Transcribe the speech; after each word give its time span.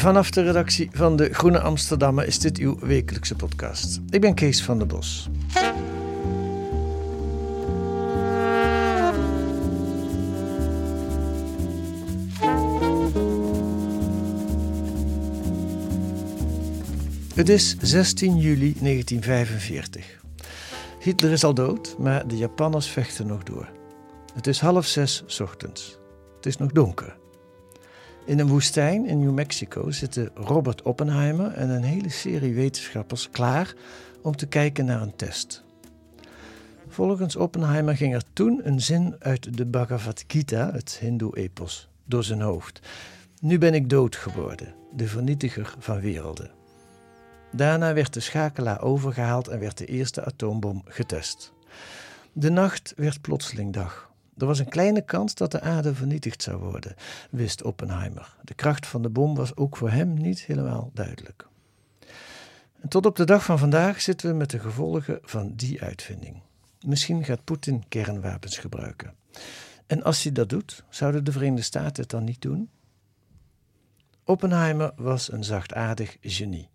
vanaf 0.00 0.30
de 0.30 0.42
redactie 0.42 0.88
van 0.92 1.16
de 1.16 1.34
Groene 1.34 1.60
Amsterdammer 1.60 2.26
is 2.26 2.38
dit 2.38 2.58
uw 2.58 2.78
wekelijkse 2.78 3.34
podcast. 3.34 4.00
Ik 4.10 4.20
ben 4.20 4.34
Kees 4.34 4.62
van 4.62 4.78
der 4.78 4.86
Bos. 4.86 5.28
Het 17.34 17.48
is 17.48 17.76
16 17.80 18.36
juli 18.36 18.74
1945. 18.80 20.20
Hitler 21.00 21.32
is 21.32 21.44
al 21.44 21.54
dood, 21.54 21.96
maar 21.98 22.28
de 22.28 22.36
Japanners 22.36 22.86
vechten 22.86 23.26
nog 23.26 23.42
door. 23.42 23.68
Het 24.34 24.46
is 24.46 24.60
half 24.60 24.86
zes 24.86 25.40
ochtends. 25.40 25.98
Het 26.36 26.46
is 26.46 26.56
nog 26.56 26.72
donker. 26.72 27.19
In 28.24 28.38
een 28.38 28.48
woestijn 28.48 29.06
in 29.06 29.20
New 29.20 29.32
Mexico 29.34 29.90
zitten 29.90 30.30
Robert 30.34 30.82
Oppenheimer 30.82 31.52
en 31.52 31.70
een 31.70 31.82
hele 31.82 32.08
serie 32.08 32.54
wetenschappers 32.54 33.30
klaar 33.30 33.74
om 34.22 34.36
te 34.36 34.46
kijken 34.46 34.84
naar 34.84 35.02
een 35.02 35.16
test. 35.16 35.64
Volgens 36.88 37.36
Oppenheimer 37.36 37.96
ging 37.96 38.14
er 38.14 38.22
toen 38.32 38.60
een 38.64 38.80
zin 38.80 39.14
uit 39.18 39.56
de 39.56 39.66
Bhagavad 39.66 40.24
Gita, 40.26 40.70
het 40.72 40.98
Hindoe-epos, 41.00 41.88
door 42.04 42.24
zijn 42.24 42.40
hoofd. 42.40 42.80
Nu 43.40 43.58
ben 43.58 43.74
ik 43.74 43.90
dood 43.90 44.16
geworden, 44.16 44.74
de 44.96 45.06
vernietiger 45.06 45.74
van 45.78 46.00
werelden. 46.00 46.50
Daarna 47.52 47.92
werd 47.92 48.12
de 48.12 48.20
schakelaar 48.20 48.82
overgehaald 48.82 49.48
en 49.48 49.60
werd 49.60 49.78
de 49.78 49.86
eerste 49.86 50.24
atoombom 50.24 50.82
getest. 50.84 51.52
De 52.32 52.50
nacht 52.50 52.92
werd 52.96 53.20
plotseling 53.20 53.72
dag. 53.72 54.09
Er 54.40 54.46
was 54.46 54.58
een 54.58 54.68
kleine 54.68 55.02
kans 55.02 55.34
dat 55.34 55.50
de 55.50 55.60
aarde 55.60 55.94
vernietigd 55.94 56.42
zou 56.42 56.58
worden, 56.58 56.94
wist 57.30 57.62
Oppenheimer. 57.62 58.36
De 58.42 58.54
kracht 58.54 58.86
van 58.86 59.02
de 59.02 59.10
bom 59.10 59.34
was 59.34 59.56
ook 59.56 59.76
voor 59.76 59.90
hem 59.90 60.14
niet 60.14 60.40
helemaal 60.40 60.90
duidelijk. 60.94 61.46
Tot 62.88 63.06
op 63.06 63.16
de 63.16 63.24
dag 63.24 63.44
van 63.44 63.58
vandaag 63.58 64.00
zitten 64.00 64.30
we 64.30 64.36
met 64.36 64.50
de 64.50 64.58
gevolgen 64.58 65.18
van 65.22 65.52
die 65.56 65.82
uitvinding. 65.82 66.42
Misschien 66.86 67.24
gaat 67.24 67.44
Poetin 67.44 67.84
kernwapens 67.88 68.58
gebruiken. 68.58 69.14
En 69.86 70.02
als 70.02 70.22
hij 70.22 70.32
dat 70.32 70.48
doet, 70.48 70.84
zouden 70.88 71.24
de 71.24 71.32
Verenigde 71.32 71.62
Staten 71.62 72.02
het 72.02 72.10
dan 72.10 72.24
niet 72.24 72.42
doen? 72.42 72.70
Oppenheimer 74.24 74.92
was 74.96 75.32
een 75.32 75.44
zachtaardig 75.44 76.16
genie. 76.20 76.68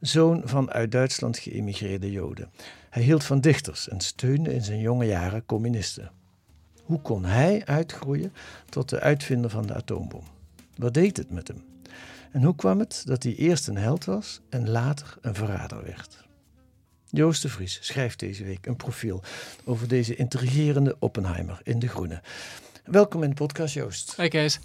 Zoon 0.00 0.42
van 0.44 0.70
uit 0.70 0.92
Duitsland 0.92 1.38
geëmigreerde 1.38 2.10
Joden. 2.10 2.50
Hij 2.90 3.02
hield 3.02 3.24
van 3.24 3.40
dichters 3.40 3.88
en 3.88 4.00
steunde 4.00 4.54
in 4.54 4.62
zijn 4.62 4.80
jonge 4.80 5.06
jaren 5.06 5.46
communisten. 5.46 6.10
Hoe 6.88 7.00
kon 7.00 7.24
hij 7.24 7.62
uitgroeien 7.64 8.32
tot 8.68 8.88
de 8.88 9.00
uitvinder 9.00 9.50
van 9.50 9.66
de 9.66 9.74
atoombom? 9.74 10.22
Wat 10.76 10.94
deed 10.94 11.16
het 11.16 11.30
met 11.30 11.48
hem? 11.48 11.64
En 12.32 12.42
hoe 12.42 12.54
kwam 12.54 12.78
het 12.78 13.02
dat 13.06 13.22
hij 13.22 13.34
eerst 13.34 13.68
een 13.68 13.76
held 13.76 14.04
was 14.04 14.40
en 14.48 14.70
later 14.70 15.16
een 15.20 15.34
verrader 15.34 15.84
werd? 15.84 16.24
Joost 17.10 17.42
de 17.42 17.48
Vries 17.48 17.78
schrijft 17.82 18.18
deze 18.18 18.44
week 18.44 18.66
een 18.66 18.76
profiel 18.76 19.22
over 19.64 19.88
deze 19.88 20.16
intrigerende 20.16 20.96
Oppenheimer 20.98 21.60
in 21.62 21.78
De 21.78 21.88
Groene. 21.88 22.20
Welkom 22.84 23.22
in 23.22 23.28
de 23.28 23.34
podcast, 23.34 23.74
Joost. 23.74 24.16
Hey 24.16 24.28
Kees, 24.28 24.60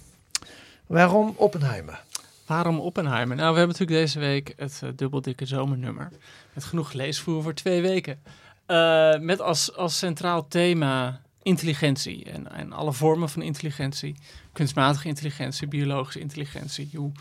Waarom 0.88 1.34
Oppenheimer? 1.38 2.04
waarom 2.46 2.80
Oppenheimer? 2.80 3.36
Nou, 3.36 3.52
we 3.54 3.58
hebben 3.58 3.78
natuurlijk 3.78 4.06
deze 4.06 4.20
week 4.20 4.54
het 4.58 4.80
eh, 4.84 4.90
dubbeldikke 4.96 5.46
zomernummer. 5.46 6.10
Met 6.54 6.64
genoeg 6.64 6.94
leesvoer 6.94 7.44
voor 7.44 7.54
twee 7.54 7.82
weken. 7.82 8.22
Eh, 8.66 9.20
met 9.20 9.42
als, 9.42 9.76
als 9.76 9.98
centraal 9.98 10.48
thema 10.48 11.22
intelligentie 11.44 12.24
en, 12.26 12.52
en 12.52 12.74
alle 12.74 12.94
vormen 12.94 13.30
van 13.30 13.42
intelligentie. 13.42 14.16
Kunstmatige 14.54 15.08
intelligentie, 15.08 15.68
biologische 15.68 16.20
intelligentie. 16.20 16.90
Hoe 16.94 17.12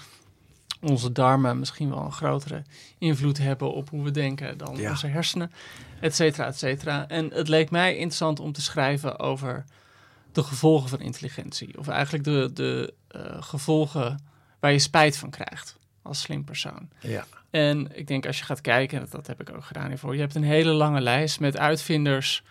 onze 0.81 1.13
darmen 1.13 1.59
misschien 1.59 1.91
wel 1.91 2.05
een 2.05 2.13
grotere 2.13 2.63
invloed 2.99 3.39
hebben 3.39 3.73
op 3.73 3.91
hoe 3.91 4.05
we 4.05 4.11
denken 4.11 4.59
dan 4.59 4.77
Ja. 4.77 4.91
onze 4.91 5.07
hersenen, 5.07 5.53
et 6.01 6.15
cetera, 6.15 6.47
et 6.47 6.59
cetera. 6.59 7.09
En 7.09 7.33
het 7.33 7.49
leek 7.49 7.71
mij 7.71 7.93
interessant 7.97 8.41
om 8.41 8.53
te 8.53 8.63
schrijven 8.63 9.19
over 9.19 9.65
de 10.33 10.43
gevolgen 10.43 10.89
van 10.89 11.01
intelligentie. 11.01 11.79
Of 11.79 11.89
eigenlijk 11.89 12.25
de, 12.25 12.51
de 12.55 12.95
eh, 13.09 13.43
gevolgen 13.43 14.25
waar 14.61 14.73
je 14.73 14.79
spijt 14.79 15.17
van 15.17 15.31
krijgt 15.31 15.77
als 16.03 16.21
slim 16.21 16.45
persoon. 16.45 16.89
Ja. 17.01 17.27
En 17.51 17.97
ik 17.97 18.07
denk 18.07 18.27
als 18.27 18.39
je 18.39 18.45
gaat 18.45 18.61
kijken, 18.61 19.01
dat, 19.01 19.11
dat 19.11 19.27
heb 19.27 19.41
ik 19.41 19.55
ook 19.55 19.65
gedaan 19.65 19.89
hiervoor, 19.89 20.15
je 20.15 20.21
hebt 20.21 20.35
een 20.35 20.45
hele 20.45 20.73
lange 20.73 21.01
lijst 21.01 21.41
met 21.41 21.57
uitvinders 21.57 22.43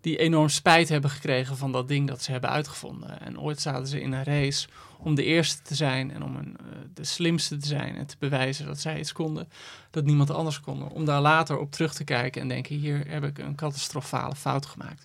die 0.00 0.16
enorm 0.16 0.48
spijt 0.48 0.88
hebben 0.88 1.10
gekregen 1.10 1.56
van 1.56 1.72
dat 1.72 1.88
ding 1.88 2.08
dat 2.08 2.22
ze 2.22 2.30
hebben 2.30 2.50
uitgevonden. 2.50 3.20
En 3.20 3.40
ooit 3.40 3.60
zaten 3.60 3.86
ze 3.86 4.00
in 4.00 4.12
een 4.12 4.24
race 4.24 4.68
om 4.98 5.14
de 5.14 5.24
eerste 5.24 5.62
te 5.62 5.74
zijn 5.74 6.10
en 6.10 6.22
om 6.22 6.36
een, 6.36 6.56
eh, 6.56 6.64
de 6.94 7.04
slimste 7.04 7.56
te 7.56 7.66
zijn 7.66 7.96
en 7.96 8.06
te 8.06 8.16
bewijzen 8.18 8.66
dat 8.66 8.80
zij 8.80 8.98
iets 8.98 9.12
konden 9.12 9.48
dat 9.90 10.04
niemand 10.04 10.30
anders 10.30 10.60
kon. 10.60 10.90
Om 10.90 11.04
daar 11.04 11.20
later 11.20 11.58
op 11.58 11.70
terug 11.70 11.94
te 11.94 12.04
kijken 12.04 12.42
en 12.42 12.48
denken, 12.48 12.76
hier 12.76 13.04
heb 13.08 13.24
ik 13.24 13.38
een 13.38 13.54
catastrofale 13.54 14.34
fout 14.34 14.66
gemaakt. 14.66 15.04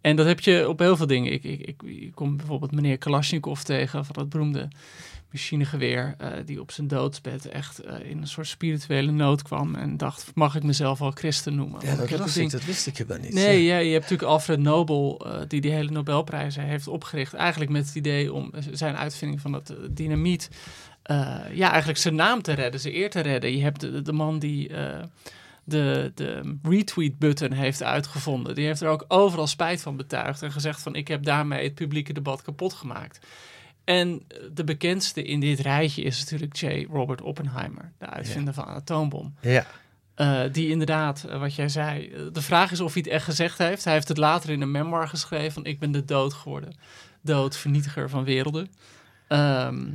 En 0.00 0.16
dat 0.16 0.26
heb 0.26 0.40
je 0.40 0.68
op 0.68 0.78
heel 0.78 0.96
veel 0.96 1.06
dingen. 1.06 1.32
Ik, 1.32 1.44
ik, 1.44 1.82
ik, 1.82 2.14
kom 2.14 2.36
bijvoorbeeld 2.36 2.72
meneer 2.72 2.98
Kalashnikov 2.98 3.60
tegen 3.60 4.04
van 4.04 4.14
dat 4.14 4.28
beroemde 4.28 4.68
machinegeweer, 5.32 6.14
eh, 6.18 6.28
die 6.44 6.60
op 6.60 6.70
zijn 6.70 6.88
doodsbed 6.88 7.46
echt 7.48 7.78
eh, 7.78 8.10
in 8.10 8.18
een 8.18 8.26
soort 8.28 8.46
spirituele 8.46 9.10
nood 9.10 9.42
kwam 9.42 9.74
en 9.74 9.96
dacht, 9.96 10.30
mag 10.34 10.54
ik 10.56 10.62
mezelf 10.62 10.98
wel 10.98 11.10
christen 11.10 11.54
noemen? 11.54 11.80
Ja, 11.84 11.94
dat 11.96 12.10
ik 12.10 12.34
ding- 12.34 12.50
dat 12.50 12.64
wist 12.64 12.86
ik 12.86 12.96
helemaal 12.96 13.18
niet. 13.22 13.34
Nee, 13.34 13.64
Ja. 13.64 13.74
ja, 13.74 13.80
je 13.80 13.90
hebt 13.92 14.02
natuurlijk 14.02 14.30
Alfred 14.30 14.58
Nobel, 14.58 15.26
eh, 15.26 15.40
die 15.48 15.60
die 15.60 15.70
hele 15.72 15.90
Nobelprijzen 15.90 16.62
heeft 16.62 16.88
opgericht. 16.88 17.34
Eigenlijk 17.34 17.70
met 17.70 17.86
het 17.86 17.94
idee 17.94 18.32
om 18.32 18.50
zijn 18.70 18.96
uitvinding 18.96 19.40
van 19.40 19.52
dat 19.52 19.74
dynamiet, 19.90 20.50
ja, 21.52 21.70
eigenlijk 21.70 21.98
zijn 21.98 22.14
naam 22.14 22.42
te 22.42 22.52
redden, 22.52 22.80
zijn 22.80 22.94
eer 22.94 23.10
te 23.10 23.20
redden. 23.20 23.56
Je 23.56 23.62
hebt 23.62 23.80
de, 23.80 24.02
de 24.02 24.12
man 24.12 24.38
die 24.38 24.70
de, 25.64 26.12
de 26.14 26.56
retweet-button 26.62 27.52
heeft 27.52 27.82
uitgevonden. 27.82 28.54
Die 28.54 28.66
heeft 28.66 28.80
er 28.80 28.88
ook 28.88 29.04
overal 29.08 29.46
spijt 29.46 29.82
van 29.82 29.96
betuigd 29.96 30.42
en 30.42 30.52
gezegd 30.52 30.80
van 30.82 30.94
ik 30.94 31.08
heb 31.08 31.24
daarmee 31.24 31.64
het 31.64 31.74
publieke 31.74 32.12
debat 32.12 32.42
kapot 32.42 32.72
gemaakt. 32.72 33.26
En 33.84 34.26
de 34.52 34.64
bekendste 34.64 35.22
in 35.22 35.40
dit 35.40 35.60
rijtje 35.60 36.02
is 36.02 36.18
natuurlijk 36.20 36.56
J. 36.56 36.86
Robert 36.90 37.20
Oppenheimer, 37.20 37.92
de 37.98 38.06
uitvinder 38.06 38.54
van 38.54 38.68
een 38.68 38.74
atoombom. 38.74 39.34
Ja. 39.40 39.66
Eh, 40.14 40.40
die 40.52 40.68
inderdaad, 40.68 41.24
eh, 41.24 41.38
wat 41.38 41.54
jij 41.54 41.68
zei, 41.68 42.08
eh, 42.08 42.20
de 42.32 42.42
vraag 42.42 42.70
is 42.70 42.80
of 42.80 42.92
hij 42.92 43.02
het 43.04 43.12
echt 43.12 43.24
gezegd 43.24 43.58
heeft. 43.58 43.84
Hij 43.84 43.92
heeft 43.92 44.08
het 44.08 44.16
later 44.16 44.50
in 44.50 44.60
een 44.60 44.70
memoir 44.70 45.08
geschreven 45.08 45.52
van 45.52 45.64
ik 45.64 45.78
ben 45.78 45.92
de 45.92 46.04
dood 46.04 46.32
geworden. 46.32 46.74
Dood, 47.20 47.56
vernietiger 47.56 48.08
van 48.08 48.24
werelden. 48.24 48.68
Ehm, 49.28 49.88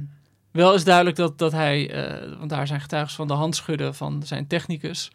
wel 0.52 0.74
is 0.74 0.84
duidelijk 0.84 1.16
dat, 1.16 1.38
dat 1.38 1.52
hij, 1.52 1.92
want 2.38 2.50
daar 2.50 2.68
zijn 2.68 2.82
getuigen 2.82 3.16
van 3.16 3.28
de 3.28 3.34
handschudden 3.34 3.96
van 3.96 4.24
zijn 4.24 4.48
technicus. 4.48 5.12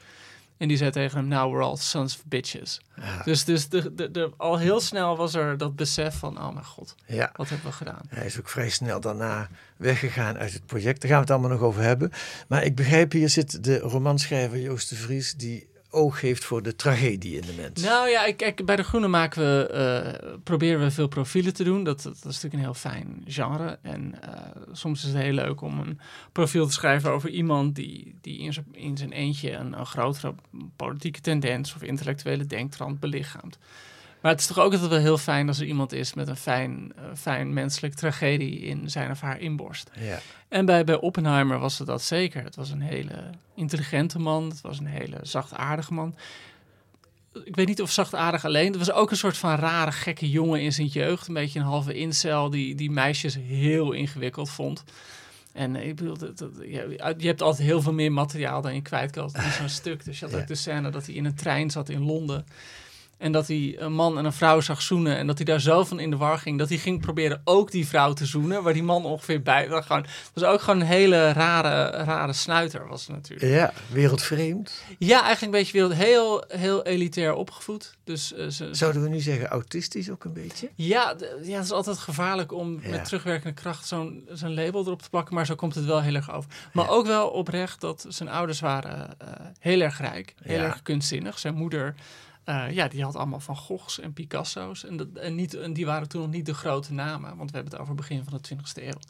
En 0.63 0.69
die 0.69 0.77
zei 0.77 0.91
tegen 0.91 1.19
hem, 1.19 1.29
now 1.29 1.53
we're 1.53 1.65
all 1.65 1.77
sons 1.77 2.15
of 2.17 2.25
bitches. 2.27 2.81
Ja. 2.97 3.23
Dus, 3.23 3.45
dus 3.45 3.69
de, 3.69 3.95
de, 3.95 4.11
de, 4.11 4.31
al 4.37 4.59
heel 4.59 4.81
snel 4.81 5.17
was 5.17 5.35
er 5.35 5.59
dat 5.59 5.77
besef 5.77 6.15
van, 6.15 6.39
oh 6.39 6.53
mijn 6.53 6.65
god, 6.65 6.95
ja. 7.07 7.31
wat 7.37 7.49
hebben 7.49 7.67
we 7.67 7.73
gedaan? 7.73 8.01
Hij 8.09 8.27
is 8.27 8.39
ook 8.39 8.49
vrij 8.49 8.71
snel 8.71 9.01
daarna 9.01 9.49
weggegaan 9.77 10.39
uit 10.39 10.53
het 10.53 10.67
project. 10.67 11.01
Daar 11.01 11.11
gaan 11.11 11.21
we 11.21 11.25
het 11.25 11.31
allemaal 11.31 11.59
nog 11.59 11.67
over 11.67 11.83
hebben. 11.83 12.11
Maar 12.49 12.65
ik 12.65 12.75
begrijp, 12.75 13.13
hier 13.13 13.29
zit 13.29 13.65
de 13.65 13.79
romanschrijver 13.79 14.61
Joost 14.61 14.89
de 14.89 14.97
Vries, 14.97 15.35
die 15.35 15.69
oog 15.93 16.21
heeft 16.21 16.45
voor 16.45 16.63
de 16.63 16.77
tragedie 16.77 17.37
in 17.37 17.47
de 17.47 17.53
mens. 17.57 17.83
Nou 17.83 18.09
ja, 18.09 18.25
ik, 18.25 18.65
bij 18.65 18.77
De 18.77 18.83
Groene 18.83 19.09
maken 19.09 19.43
we, 19.43 19.67
eh, 19.67 20.39
proberen 20.45 20.81
we 20.81 20.91
veel 20.91 21.09
profielen 21.09 21.55
te 21.55 21.65
doen. 21.65 21.85
Dat, 21.85 22.03
dat, 22.03 22.15
is 22.15 22.23
natuurlijk 22.23 22.55
een 22.55 22.61
heel 22.61 22.75
fijn 22.75 23.23
genre. 23.27 23.79
En 23.83 24.15
uh, 24.25 24.63
soms 24.73 25.05
is 25.05 25.13
het 25.13 25.23
heel 25.23 25.33
leuk 25.33 25.61
om 25.61 25.79
een 25.81 26.01
profiel 26.33 26.67
te 26.67 26.73
schrijven 26.73 27.11
over 27.11 27.31
iemand 27.31 27.75
die, 27.75 28.15
die 28.21 28.39
in, 28.39 28.53
zijn, 28.53 28.67
in 28.73 28.97
zijn 28.97 29.13
eentje 29.13 29.53
een, 29.53 29.79
een 29.79 29.87
grotere 29.87 30.35
politieke 30.77 31.21
tendens 31.21 31.75
of 31.75 31.83
intellectuele 31.83 32.47
denktrand 32.47 33.01
belichaamt. 33.01 33.59
Maar 34.23 34.31
het 34.31 34.41
is 34.41 34.47
toch 34.47 34.59
ook 34.59 34.73
altijd 34.73 34.91
wel 34.91 34.99
heel 34.99 35.19
fijn 35.19 35.49
als 35.49 35.61
er 35.61 35.67
iemand 35.67 35.93
is 35.93 36.15
met 36.15 36.29
een 36.29 36.37
fijn, 36.37 36.93
uh, 36.97 37.03
fijn 37.17 37.53
menselijk 37.53 37.95
tragedie 37.95 38.59
in 38.61 38.91
zijn 38.91 39.11
of 39.11 39.21
haar 39.21 39.41
inborst. 39.41 39.91
Ja. 40.01 40.19
En 40.49 40.65
bij, 40.67 40.85
bij 40.85 40.97
Oppenheimer 41.01 41.59
was 41.59 41.79
het 41.79 41.87
dat 41.87 42.03
zeker. 42.03 42.45
Het 42.45 42.57
was 42.57 42.71
een 42.71 42.81
hele 42.81 43.31
intelligente 43.55 44.19
man, 44.19 44.49
het 44.49 44.61
was 44.61 44.79
een 44.79 44.87
hele 44.87 45.19
zachtaardige 45.23 45.93
man. 45.93 46.15
Ik 47.45 47.57
weet 47.57 47.67
niet 47.67 47.83
of 47.83 47.91
zachtaardig 47.91 48.45
alleen. 48.45 48.67
Het 48.67 48.77
was 48.77 48.93
ook 48.93 49.11
een 49.11 49.17
soort 49.17 49.37
van 49.37 49.55
rare, 49.55 49.93
gekke 49.93 50.31
jongen 50.31 50.61
in 50.63 50.73
zijn 50.73 50.87
jeugd. 50.87 51.29
Een 51.29 51.35
beetje 51.35 51.59
een 51.59 51.65
halve 51.65 51.95
incel 51.95 52.51
die, 52.51 52.75
die 52.75 52.91
meisjes 52.91 53.35
heel 53.47 53.93
ingewikkeld 53.93 54.51
vond. 54.51 54.85
En 55.53 55.77
ik 55.77 55.97
bedoel, 55.97 56.19
dat, 56.19 56.39
dat, 56.39 56.51
je, 56.61 57.15
je 57.19 57.27
hebt 57.27 57.43
altijd 57.43 57.69
heel 57.69 57.83
veel 57.83 57.93
meer 57.93 58.13
materiaal 58.13 58.61
dan 58.63 58.75
je 58.75 58.83
kwijt 58.83 59.11
kan 59.11 59.31
in 59.35 59.51
zo'n 59.59 59.69
stuk. 59.69 60.05
Dus 60.05 60.19
je 60.19 60.25
had 60.25 60.35
Ja. 60.35 60.41
ook 60.41 60.47
de 60.47 60.55
scène 60.55 60.91
dat 60.91 61.07
hij 61.07 61.15
in 61.15 61.25
een 61.25 61.35
trein 61.35 61.71
zat 61.71 61.89
in 61.89 62.05
Londen. 62.05 62.47
En 63.23 63.33
dat 63.33 63.47
hij 63.49 63.75
een 63.79 63.93
man 63.93 64.19
en 64.19 64.25
een 64.25 64.33
vrouw 64.33 64.61
zag 64.61 64.83
zoenen. 64.83 65.17
En 65.17 65.27
dat 65.27 65.37
hij 65.37 65.45
daar 65.47 65.61
zo 65.61 65.85
van 65.85 66.01
in 66.01 66.11
de 66.11 66.17
war 66.17 66.39
ging. 66.39 66.59
Dat 66.59 66.69
hij 66.69 66.79
ging 66.79 67.01
proberen 67.01 67.41
ook 67.45 67.71
die 67.71 67.87
vrouw 67.87 68.13
te 68.13 68.27
zoenen. 68.27 68.63
Waar 68.63 68.73
die 68.73 68.83
man 68.83 69.05
ongeveer 69.05 69.43
bij 69.43 69.69
was. 69.69 69.87
Gewoon, 69.87 70.03
het 70.03 70.31
was 70.35 70.45
ook 70.45 70.61
gewoon 70.61 70.81
een 70.81 70.87
hele 70.87 71.33
rare, 71.33 71.91
rare 72.05 72.33
snuiter 72.33 72.89
was 72.89 73.07
het 73.07 73.17
natuurlijk. 73.17 73.51
Ja, 73.53 73.73
wereldvreemd. 73.93 74.83
Ja, 74.99 75.23
eigenlijk 75.23 75.43
een 75.43 75.51
beetje 75.61 75.73
wereld, 75.73 75.95
heel, 75.95 76.45
heel 76.49 76.83
elitair 76.85 77.35
opgevoed. 77.35 77.97
Dus 78.05 78.35
eh, 78.35 78.47
ze, 78.49 78.69
Zouden 78.75 79.03
we 79.03 79.09
nu 79.09 79.21
zeggen 79.21 79.47
autistisch 79.49 80.11
ook 80.11 80.25
een 80.25 80.33
beetje? 80.33 80.71
ja, 80.75 81.15
ja, 81.43 81.57
het 81.57 81.65
is 81.65 81.71
altijd 81.73 81.99
gevaarlijk 81.99 82.53
om 82.53 82.79
Ja. 82.83 82.89
met 82.91 83.05
terugwerkende 83.05 83.55
kracht 83.55 83.87
zo'n 83.87 84.29
zo'n 84.33 84.55
label 84.55 84.85
erop 84.85 85.03
te 85.03 85.11
plakken. 85.11 85.35
Maar 85.35 85.47
zo 85.47 85.55
komt 85.55 85.75
het 85.75 85.85
wel 85.85 86.03
heel 86.03 86.15
erg 86.15 86.33
over. 86.33 86.51
Maar 86.73 86.89
ook 86.89 87.07
wel 87.07 87.29
oprecht 87.29 87.81
dat 87.81 88.05
zijn 88.09 88.29
ouders 88.29 88.61
waren 88.61 89.09
eh, 89.19 89.29
heel 89.59 89.81
erg 89.81 90.01
rijk. 90.01 90.35
Heel 90.43 90.57
Ja. 90.59 90.65
erg 90.65 90.83
kunstzinnig. 90.83 91.39
Zijn 91.39 91.55
moeder, 91.55 91.95
eh, 92.45 92.71
ja, 92.71 92.89
die 92.89 93.03
had 93.05 93.17
allemaal 93.17 93.41
Van 93.41 93.57
Goghs 93.57 94.01
en 94.01 94.13
Picasso's. 94.13 94.85
En, 94.85 94.97
dat, 94.97 95.09
en, 95.15 95.35
niet, 95.35 95.55
en 95.55 95.73
die 95.73 95.87
waren 95.87 96.09
toen 96.09 96.21
nog 96.23 96.31
niet 96.31 96.47
de 96.47 96.55
grote 96.55 96.93
namen. 96.93 97.37
Want 97.37 97.51
we 97.51 97.57
hebben 97.57 97.73
het 97.73 97.83
over 97.83 97.95
het 97.95 98.09
begin 98.09 98.25
van 98.25 98.39
de 98.43 98.57
20e 98.57 98.83
eeuw. 98.85 99.01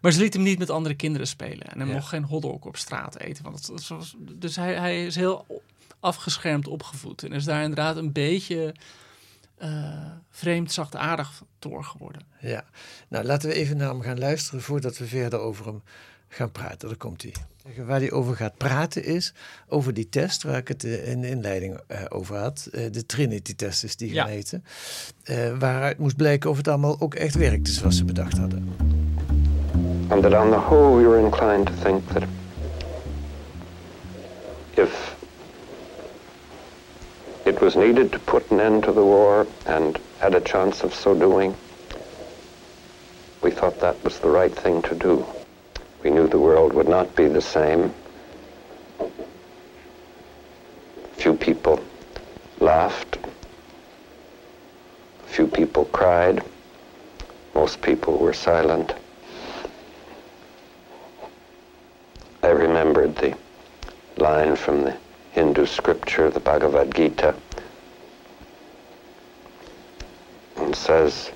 Maar 0.00 0.12
ze 0.12 0.20
liet 0.20 0.34
hem 0.34 0.42
niet 0.42 0.58
met 0.58 0.70
andere 0.70 0.94
kinderen 0.94 1.26
spelen. 1.26 1.66
En 1.66 1.78
hij 1.78 1.88
Ja. 1.88 1.94
mocht 1.94 2.08
geen 2.08 2.24
hotdog 2.24 2.64
op 2.64 2.76
straat 2.76 3.18
eten. 3.18 3.44
Want 3.44 3.66
het 3.66 3.88
was, 3.88 4.14
dus 4.18 4.56
hij, 4.56 4.74
hij 4.74 5.06
is 5.06 5.14
heel 5.14 5.46
afgeschermd 6.00 6.68
opgevoed. 6.68 7.22
En 7.22 7.32
is 7.32 7.44
daar 7.44 7.62
inderdaad 7.62 7.96
een 7.96 8.12
beetje 8.12 8.74
eh, 9.56 10.10
vreemd 10.30 10.72
zachtaardig 10.72 11.42
door 11.58 11.84
geworden. 11.84 12.22
Ja. 12.40 12.64
Nou, 13.08 13.24
laten 13.24 13.48
we 13.48 13.54
even 13.54 13.76
naar 13.76 13.88
hem 13.88 14.00
gaan 14.00 14.18
luisteren 14.18 14.62
voordat 14.62 14.98
we 14.98 15.06
verder 15.06 15.38
over 15.38 15.66
hem 15.66 15.82
gaan 16.28 16.50
praten. 16.52 16.88
Daar 16.88 16.96
komt 16.96 17.22
hij. 17.22 17.32
Waar 17.86 17.98
hij 18.00 18.10
over 18.10 18.36
gaat 18.36 18.56
praten 18.56 19.04
is 19.04 19.32
over 19.68 19.94
die 19.94 20.08
test 20.08 20.42
waar 20.42 20.56
ik 20.56 20.68
het 20.68 20.84
eh, 20.84 21.08
in 21.08 21.20
de 21.20 21.28
inleiding 21.28 21.78
eh, 21.86 22.00
over 22.08 22.36
had. 22.36 22.68
Eh, 22.72 22.82
de 22.92 23.06
Trinity-test 23.06 23.84
is 23.84 23.96
die 23.96 24.12
Ja. 24.12 24.22
gaan 24.22 24.32
heten. 24.32 24.64
Eh, 25.22 25.58
waaruit 25.58 25.98
moest 25.98 26.16
blijken 26.16 26.50
of 26.50 26.56
het 26.56 26.68
allemaal 26.68 26.96
ook 27.00 27.14
echt 27.14 27.34
werkte 27.34 27.70
zoals 27.72 27.96
ze 27.96 28.04
bedacht 28.04 28.38
hadden. 28.38 28.68
And 30.08 30.22
that 30.22 30.32
on 30.32 30.50
the 30.50 30.56
whole 30.56 31.00
you're 31.00 31.18
inclined 31.24 31.66
to 31.66 31.72
think 31.82 32.08
that 32.12 32.22
if 34.74 35.16
it 37.44 37.60
was 37.60 37.74
needed 37.74 38.12
to 38.12 38.18
put 38.24 38.42
an 38.50 38.60
end 38.60 38.82
to 38.82 38.92
the 38.92 39.02
war 39.04 39.46
and 39.66 39.98
had 40.18 40.34
a 40.34 40.40
chance 40.42 40.84
of 40.84 40.92
so 40.94 41.18
doing, 41.18 41.54
we 43.42 43.50
thought 43.50 43.78
that 43.80 43.94
was 44.02 44.18
the 44.20 44.30
right 44.30 44.60
thing 44.62 44.82
to 44.82 44.94
do. 44.96 45.24
We 46.02 46.10
knew 46.10 46.28
the 46.28 46.38
world 46.38 46.72
would 46.74 46.88
not 46.88 47.14
be 47.16 47.26
the 47.28 47.42
same. 47.42 47.92
Few 51.12 51.34
people 51.34 51.80
laughed. 52.60 53.18
Few 55.26 55.46
people 55.46 55.86
cried. 55.86 56.42
Most 57.54 57.82
people 57.82 58.16
were 58.18 58.32
silent. 58.32 58.94
I 62.42 62.48
remembered 62.48 63.16
the 63.16 63.36
line 64.16 64.56
from 64.56 64.82
the 64.82 64.96
Hindu 65.32 65.66
scripture, 65.66 66.30
the 66.30 66.40
Bhagavad 66.40 66.94
Gita, 66.94 67.34
and 70.56 70.74
says, 70.74 71.30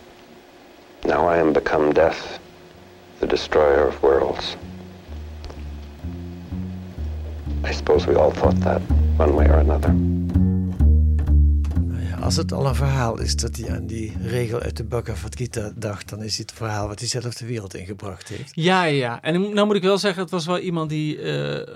Now 1.05 1.27
I 1.27 1.39
am 1.39 1.53
become 1.53 1.93
death, 1.93 2.39
the 3.23 3.29
destroyer 3.29 3.87
of 3.87 4.01
worlds. 4.01 4.57
I 7.65 7.73
suppose 7.73 8.07
we 8.07 8.17
all 8.19 8.33
thought 8.33 8.61
that 8.63 8.81
one 9.17 9.35
way 9.35 9.47
or 9.47 9.59
another. 9.59 9.95
Nou 11.85 12.03
ja, 12.09 12.17
als 12.17 12.37
het 12.37 12.53
al 12.53 12.67
een 12.67 12.75
verhaal 12.75 13.21
is 13.21 13.37
dat 13.37 13.57
hij 13.57 13.71
aan 13.71 13.87
die 13.87 14.17
regel 14.21 14.61
uit 14.61 14.77
de 14.77 14.85
Bhagavad 14.85 15.37
Gita 15.37 15.73
dacht, 15.77 16.09
dan 16.09 16.23
is 16.23 16.39
het 16.39 16.51
het 16.51 16.59
verhaal 16.59 16.89
wat 16.89 16.99
hij 16.99 17.09
zelf 17.09 17.35
de 17.35 17.47
wereld 17.47 17.75
ingebracht 17.75 18.29
heeft. 18.29 18.51
Ja, 18.55 18.85
ja, 18.85 18.97
ja. 18.97 19.23
En 19.23 19.55
nou 19.55 19.67
moet 19.67 19.77
ik 19.77 19.83
wel 19.83 19.99
zeggen, 19.99 20.23
het 20.23 20.31
was 20.31 20.47
wel 20.47 20.59
iemand 20.59 20.91
die 20.91 21.23
eh, 21.23 21.75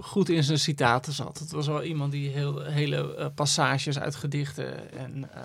goed 0.00 0.28
in 0.28 0.44
zijn 0.44 0.58
citaten 0.58 1.12
zat. 1.12 1.38
Het 1.38 1.50
was 1.50 1.66
wel 1.66 1.82
iemand 1.82 2.12
die 2.12 2.28
heel, 2.28 2.62
hele 2.62 3.14
eh, 3.14 3.26
passages 3.34 3.98
uit 3.98 4.14
gedichten 4.14 4.92
en 4.92 5.34
eh, 5.34 5.42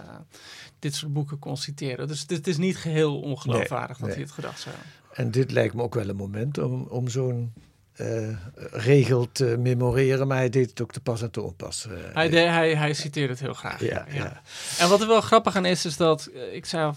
dit 0.79 0.95
soort 0.95 1.13
boeken 1.13 1.39
kon 1.39 1.57
citeren. 1.57 2.07
Dus 2.07 2.23
het 2.27 2.47
is 2.47 2.57
niet 2.57 2.77
geheel 2.77 3.19
ongeloofwaardig 3.19 3.99
Nee, 3.99 4.07
dat 4.09 4.17
nee. 4.17 4.17
hij 4.17 4.23
het 4.23 4.33
gedacht 4.33 4.59
zou 4.59 4.75
hebben. 4.75 5.02
En 5.13 5.31
dit 5.31 5.51
lijkt 5.51 5.74
me 5.74 5.81
ook 5.81 5.95
wel 5.95 6.10
een 6.10 6.15
moment 6.15 6.57
om, 6.57 6.81
om 6.89 7.07
zo'n 7.07 7.54
eh, 7.94 8.30
regel 8.71 9.31
te 9.31 9.56
memoreren, 9.60 10.27
maar 10.27 10.38
hij 10.38 10.50
deed 10.50 10.69
het 10.69 10.81
ook 10.81 10.92
te 10.92 11.00
pas 11.01 11.21
en 11.21 11.31
te 11.31 11.42
onpas. 11.42 11.88
eh. 11.88 11.94
Hij, 12.13 12.30
de- 12.30 12.38
hij, 12.39 12.75
hij 12.75 12.94
citeerde 12.94 13.31
het 13.33 13.42
heel 13.42 13.54
graag. 13.54 13.81
ja, 13.81 14.06
ja. 14.12 14.42
En 14.80 14.89
wat 14.89 15.01
er 15.01 15.07
wel 15.07 15.21
grappig 15.21 15.56
aan 15.56 15.65
is, 15.65 15.86
is 15.86 15.98
dat, 15.98 16.25
eh, 16.25 16.54
ik 16.56 16.65
zei 16.65 16.86
al, 16.86 16.95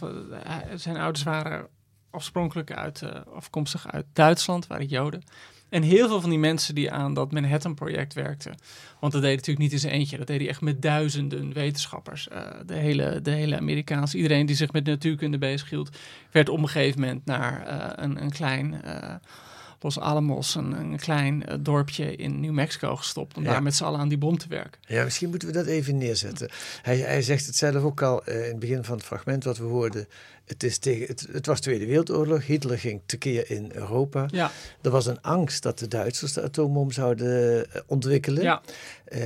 zijn 0.75 0.97
ouders 0.97 1.25
waren 1.25 1.67
oorspronkelijk 2.11 2.73
uit, 2.73 3.03
afkomstig 3.35 3.89
uit 3.93 4.07
Duitsland, 4.13 4.67
waren 4.67 4.87
Joden. 4.87 5.23
En 5.77 5.83
heel 5.83 6.09
veel 6.09 6.21
van 6.21 6.31
die 6.31 6.39
mensen 6.39 6.75
die 6.75 6.91
aan 6.91 7.15
dat 7.15 7.33
Manhattan-project 7.33 8.15
werkten, 8.15 8.55
want 9.01 9.13
dat 9.13 9.23
deed 9.23 9.37
natuurlijk 9.37 9.59
niet 9.59 9.73
in 9.73 9.79
zijn 9.79 9.93
eentje, 9.93 10.17
dat 10.19 10.27
deed 10.27 10.41
hij 10.41 10.49
echt 10.49 10.61
met 10.61 10.83
duizenden 10.83 11.53
wetenschappers. 11.53 12.29
Eh, 12.29 12.43
de, 12.67 12.75
hele, 12.75 13.21
de 13.23 13.31
hele 13.31 13.57
Amerikaanse, 13.57 14.17
iedereen 14.17 14.47
die 14.47 14.57
zich 14.57 14.73
met 14.73 14.85
natuurkunde 14.85 15.39
bezighield, 15.39 15.97
werd 16.31 16.49
op 16.49 16.59
een 16.59 16.69
gegeven 16.69 17.01
moment 17.01 17.25
naar 17.25 17.67
eh, 17.67 18.05
een, 18.05 18.23
een 18.23 18.31
klein 18.31 18.83
eh, 18.83 19.15
Los 19.81 19.99
Alamos, 20.01 20.55
een, 20.55 20.73
een 20.73 20.97
klein 20.97 21.45
dorpje 21.61 22.17
in 22.17 22.41
New 22.41 22.53
Mexico 22.53 22.97
gestopt 22.97 23.37
om 23.37 23.43
Ja. 23.43 23.51
daar 23.51 23.63
met 23.63 23.75
z'n 23.75 23.85
allen 23.85 24.01
aan 24.01 24.09
die 24.09 24.19
bom 24.19 24.39
te 24.39 24.49
werken. 24.49 24.81
Ja, 24.87 25.05
misschien 25.05 25.29
moeten 25.29 25.49
we 25.49 25.55
dat 25.55 25.67
even 25.67 25.99
neerzetten. 25.99 26.49
Hij, 26.83 26.99
hij 26.99 27.23
zegt 27.23 27.47
het 27.47 27.57
zelf 27.57 27.83
ook 27.83 28.03
al 28.03 28.25
in 28.25 28.35
het 28.37 28.59
begin 28.59 28.85
van 28.85 28.97
het 28.97 29.07
fragment 29.07 29.45
wat 29.45 29.59
we 29.59 29.65
hoorden. 29.65 30.07
Het, 30.47 30.63
is 30.63 30.79
tegen, 30.79 31.07
het, 31.07 31.27
het 31.33 31.47
was 31.47 31.61
Tweede 31.61 31.87
Wereldoorlog. 31.87 32.45
Hitler 32.47 32.79
ging 32.79 33.01
tekeer 33.07 33.51
in 33.51 33.71
Europa. 33.75 34.29
Ja, 34.31 34.51
Er 34.83 34.91
was 34.91 35.07
een 35.07 35.21
angst 35.23 35.63
dat 35.63 35.79
de 35.79 35.89
Duitsers 35.89 36.33
de 36.33 36.43
atoombom 36.43 36.91
zouden 36.93 37.67
eh, 37.73 37.81
ontwikkelen. 37.87 38.43
ja. 38.43 38.63
Eh, 39.05 39.21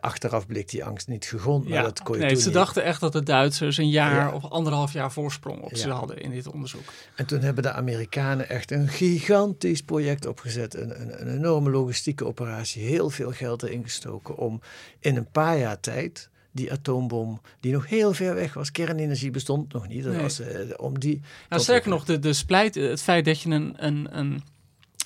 achteraf 0.00 0.46
bleek 0.46 0.68
die 0.70 0.84
angst 0.84 1.08
niet 1.08 1.24
gegrond, 1.24 1.64
maar 1.64 1.72
ja. 1.78 1.82
dat 1.82 2.02
kon 2.02 2.14
je 2.14 2.20
nee, 2.20 2.30
toen 2.32 2.40
ze 2.40 2.46
niet. 2.46 2.56
dachten 2.56 2.84
echt 2.84 3.00
dat 3.00 3.12
de 3.12 3.22
Duitsers 3.22 3.76
een 3.76 3.88
jaar 3.90 4.14
Ja. 4.26 4.32
of 4.34 4.44
anderhalf 4.44 4.92
jaar 4.92 5.12
voorsprong 5.12 5.62
op 5.62 5.76
ze 5.76 5.90
hadden 5.90 6.18
in 6.20 6.30
dit 6.30 6.46
onderzoek. 6.52 6.82
En 7.16 7.26
toen 7.26 7.40
hebben 7.40 7.62
de 7.62 7.72
Amerikanen 7.72 8.48
echt 8.48 8.70
een 8.70 8.88
gigantisch 8.88 9.82
project 9.82 10.26
opgezet. 10.26 10.74
Een, 10.74 11.00
een, 11.00 11.20
een 11.20 11.34
enorme 11.36 11.70
logistieke 11.70 12.26
operatie. 12.26 12.82
Heel 12.82 13.10
veel 13.10 13.30
geld 13.30 13.62
erin 13.62 13.82
gestoken 13.82 14.36
om 14.36 14.60
in 15.00 15.16
een 15.16 15.30
paar 15.30 15.58
jaar 15.58 15.80
tijd 15.80 16.28
die 16.54 16.72
atoombom, 16.72 17.40
die 17.60 17.72
nog 17.72 17.88
heel 17.88 18.12
ver 18.12 18.34
weg 18.34 18.54
was, 18.54 18.70
kernenergie 18.70 19.30
bestond 19.30 19.72
nog 19.72 19.88
niet. 19.88 20.04
Dat 20.04 20.12
Nee. 20.12 20.22
was, 20.22 20.40
eh, 20.40 20.60
om 20.76 20.98
die 20.98 21.20
Nou, 21.48 21.62
sterker 21.62 21.90
nog, 21.90 22.04
de, 22.04 22.18
de 22.18 22.32
splijt, 22.32 22.74
het 22.74 23.02
feit 23.02 23.24
dat 23.24 23.40
je 23.40 23.50
een, 23.50 23.74
een, 23.76 24.18
een 24.18 24.42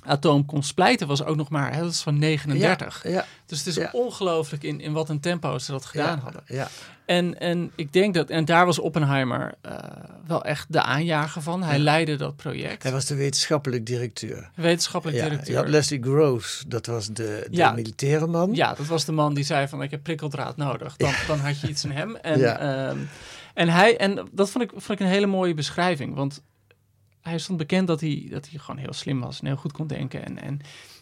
atoom 0.05 0.47
kon 0.47 0.63
splijten 0.63 1.07
was 1.07 1.25
ook 1.25 1.37
nog 1.37 1.49
maar, 1.49 1.75
hè, 1.75 1.81
dat 1.83 1.93
is 1.93 2.01
van 2.03 2.19
39. 2.19 3.01
Ja, 3.05 3.11
ja, 3.11 3.25
Dus 3.47 3.59
het 3.59 3.67
is 3.67 3.75
Ja. 3.75 3.89
ongelooflijk 3.93 4.63
in, 4.63 4.81
in 4.81 4.93
wat 4.93 5.09
een 5.09 5.21
tempo 5.21 5.59
ze 5.59 5.71
dat 5.73 5.85
gedaan 5.85 6.17
ja, 6.17 6.23
hadden. 6.23 6.43
Ja, 6.47 6.69
En, 7.07 7.39
en 7.41 7.71
ik 7.77 7.93
denk 7.93 8.15
dat, 8.15 8.31
en 8.31 8.45
daar 8.45 8.67
was 8.67 8.79
Oppenheimer 8.79 9.55
eh, 9.63 9.73
wel 10.27 10.45
echt 10.45 10.73
de 10.73 10.83
aanjager 10.83 11.43
van. 11.43 11.63
Hij 11.63 11.77
Ja. 11.77 11.83
leidde 11.83 12.17
dat 12.17 12.37
project. 12.37 12.83
hij 12.83 12.93
was 12.93 13.05
de 13.05 13.15
wetenschappelijk 13.15 13.87
directeur. 13.87 14.51
wetenschappelijk 14.55 15.19
Ja, 15.19 15.25
je 15.25 15.31
directeur. 15.31 15.57
had 15.57 15.69
Leslie 15.69 16.03
Groves, 16.03 16.65
dat 16.67 16.87
was 16.87 17.07
de, 17.07 17.13
de 17.13 17.57
Ja. 17.57 17.71
militaire 17.73 18.27
man. 18.27 18.55
Ja, 18.55 18.75
dat 18.75 18.87
was 18.87 19.05
de 19.05 19.13
man 19.13 19.35
die 19.35 19.45
zei 19.45 19.69
van 19.69 19.83
ik 19.83 19.91
heb 19.91 20.03
prikkeldraad 20.03 20.57
nodig. 20.57 20.97
Dan, 20.97 21.13
dan 21.27 21.39
had 21.39 21.61
je 21.61 21.69
iets 21.69 21.85
aan 21.85 21.91
hem. 21.91 22.17
En, 22.23 22.39
Ja. 22.39 22.59
ehm, 22.89 22.99
en, 23.55 23.69
hij, 23.69 23.97
en 23.97 24.29
dat 24.33 24.51
vond 24.51 24.65
ik, 24.65 24.71
vond 24.71 24.91
ik 24.91 25.01
een 25.01 25.13
hele 25.13 25.27
mooie 25.27 25.55
beschrijving. 25.55 26.15
Want 26.15 26.43
hij 27.23 27.39
stond 27.39 27.59
bekend 27.59 27.87
dat 27.87 28.01
hij, 28.01 28.27
dat 28.31 28.49
hij 28.51 28.59
gewoon 28.59 28.81
heel 28.81 28.93
slim 28.93 29.21
was 29.21 29.41
en 29.41 29.47
heel 29.47 29.57
goed 29.57 29.73
kon 29.73 29.87
denken. 29.87 30.25
En, 30.25 30.43
en 30.43 30.61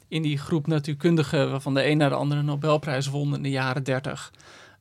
in 0.09 0.23
die 0.23 0.39
groep 0.39 0.67
natuurkundigen, 0.67 1.51
waarvan 1.51 1.75
de 1.75 1.87
een 1.87 1.97
naar 1.97 2.09
de 2.09 2.15
andere 2.15 2.43
Nobelprijs 2.43 3.07
won 3.07 3.35
in 3.35 3.43
de 3.43 3.51
jaren 3.51 3.85
30, 3.85 4.33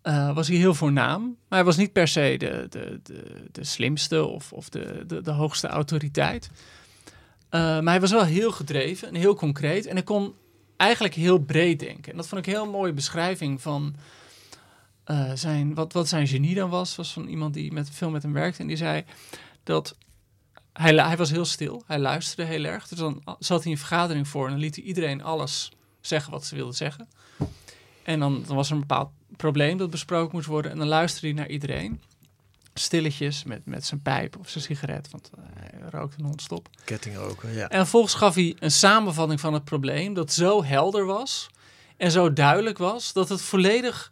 eh, 0.02 0.36
was 0.36 0.48
hij 0.48 0.58
heel 0.58 0.74
voornaam. 0.74 1.22
Maar 1.22 1.58
hij 1.60 1.64
was 1.64 1.78
niet 1.78 1.92
per 1.92 2.08
se 2.08 2.36
de, 2.38 2.68
de, 2.70 3.00
de, 3.04 3.46
de 3.52 3.64
slimste 3.64 4.26
of, 4.26 4.54
of 4.54 4.70
de, 4.70 5.04
de, 5.08 5.22
de 5.22 5.32
hoogste 5.32 5.68
autoriteit. 5.68 6.50
Eh, 7.50 7.62
maar 7.62 7.92
hij 7.92 8.00
was 8.00 8.12
wel 8.12 8.24
heel 8.24 8.52
gedreven 8.52 9.08
en 9.08 9.16
heel 9.16 9.36
concreet. 9.36 9.86
En 9.86 9.96
hij 9.96 10.04
kon 10.04 10.34
eigenlijk 10.78 11.14
heel 11.14 11.38
breed 11.38 11.80
denken. 11.80 12.12
En 12.12 12.18
dat 12.18 12.28
vond 12.28 12.42
ik 12.42 12.48
een 12.48 12.60
heel 12.60 12.72
mooie 12.72 12.94
beschrijving 12.94 13.62
van 13.62 13.96
eh, 15.04 15.32
zijn, 15.34 15.74
wat, 15.74 15.94
wat 15.94 16.08
zijn 16.08 16.28
genie 16.28 16.56
dan 16.56 16.70
was. 16.70 16.96
Was 16.96 17.14
van 17.14 17.28
iemand 17.28 17.54
die 17.54 17.74
met, 17.74 17.90
veel 17.90 18.10
met 18.10 18.24
hem 18.24 18.34
werkte. 18.34 18.62
En 18.62 18.68
die 18.68 18.78
zei 18.78 19.04
dat 19.64 19.98
hij, 20.82 20.96
hij 20.96 21.18
was 21.18 21.32
heel 21.32 21.46
stil. 21.46 21.84
Hij 21.86 22.00
luisterde 22.00 22.52
heel 22.52 22.64
erg. 22.64 22.88
Dus 22.88 23.00
dan 23.00 23.24
zat 23.40 23.64
hij 23.64 23.72
een 23.72 23.78
vergadering 23.78 24.28
voor 24.28 24.46
en 24.46 24.52
dan 24.52 24.60
liet 24.60 24.76
hij 24.76 24.86
iedereen 24.86 25.24
alles 25.24 25.72
zeggen 26.02 26.32
wat 26.32 26.46
ze 26.46 26.56
wilden 26.56 26.76
zeggen. 26.76 27.08
En 28.04 28.20
dan, 28.20 28.44
dan 28.48 28.56
was 28.56 28.68
er 28.68 28.74
een 28.74 28.80
bepaald 28.80 29.10
probleem 29.38 29.78
dat 29.78 29.90
besproken 29.90 30.36
moest 30.36 30.48
worden. 30.48 30.72
En 30.72 30.78
dan 30.78 30.88
luisterde 30.88 31.28
hij 31.28 31.36
naar 31.36 31.50
iedereen. 31.50 32.02
Stilletjes 32.74 33.44
met, 33.44 33.66
met 33.66 33.86
zijn 33.86 34.02
pijp 34.02 34.38
of 34.38 34.50
zijn 34.50 34.64
sigaret, 34.64 35.10
want 35.12 35.30
eh, 35.38 35.44
hij 35.54 35.90
rookte 35.90 36.22
non-stop. 36.22 36.70
Kettingroken, 36.84 37.54
ja. 37.54 37.70
En 37.70 37.78
vervolgens 37.78 38.14
gaf 38.14 38.36
hij 38.36 38.56
een 38.60 38.72
samenvatting 38.72 39.40
van 39.40 39.54
het 39.54 39.64
probleem 39.64 40.14
dat 40.14 40.32
zo 40.32 40.64
helder 40.64 41.06
was 41.06 41.50
en 41.98 42.12
zo 42.12 42.34
duidelijk 42.34 42.78
was 42.78 43.14
dat 43.14 43.30
het 43.30 43.42
volledig 43.42 44.12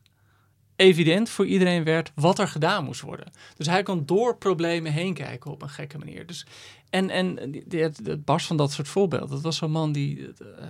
evident 0.84 1.30
voor 1.30 1.46
iedereen 1.46 1.84
werd 1.84 2.12
wat 2.16 2.40
er 2.40 2.48
gedaan 2.48 2.84
moest 2.84 3.02
worden. 3.02 3.32
Dus 3.58 3.68
hij 3.68 3.84
kon 3.84 4.06
door 4.06 4.38
problemen 4.38 4.92
heen 4.92 5.14
kijken 5.14 5.52
op 5.52 5.62
een 5.62 5.70
gekke 5.70 5.98
manier. 5.98 6.26
Dus, 6.26 6.46
en 6.90 7.10
en 7.10 7.40
het, 7.70 8.00
het 8.04 8.26
barst 8.26 8.48
van 8.48 8.58
dat 8.58 8.72
soort 8.72 8.88
voorbeelden. 8.88 9.30
Dat 9.30 9.42
was 9.42 9.58
zo'n 9.58 9.72
man 9.72 9.92
die 9.92 10.28
eh, 10.60 10.68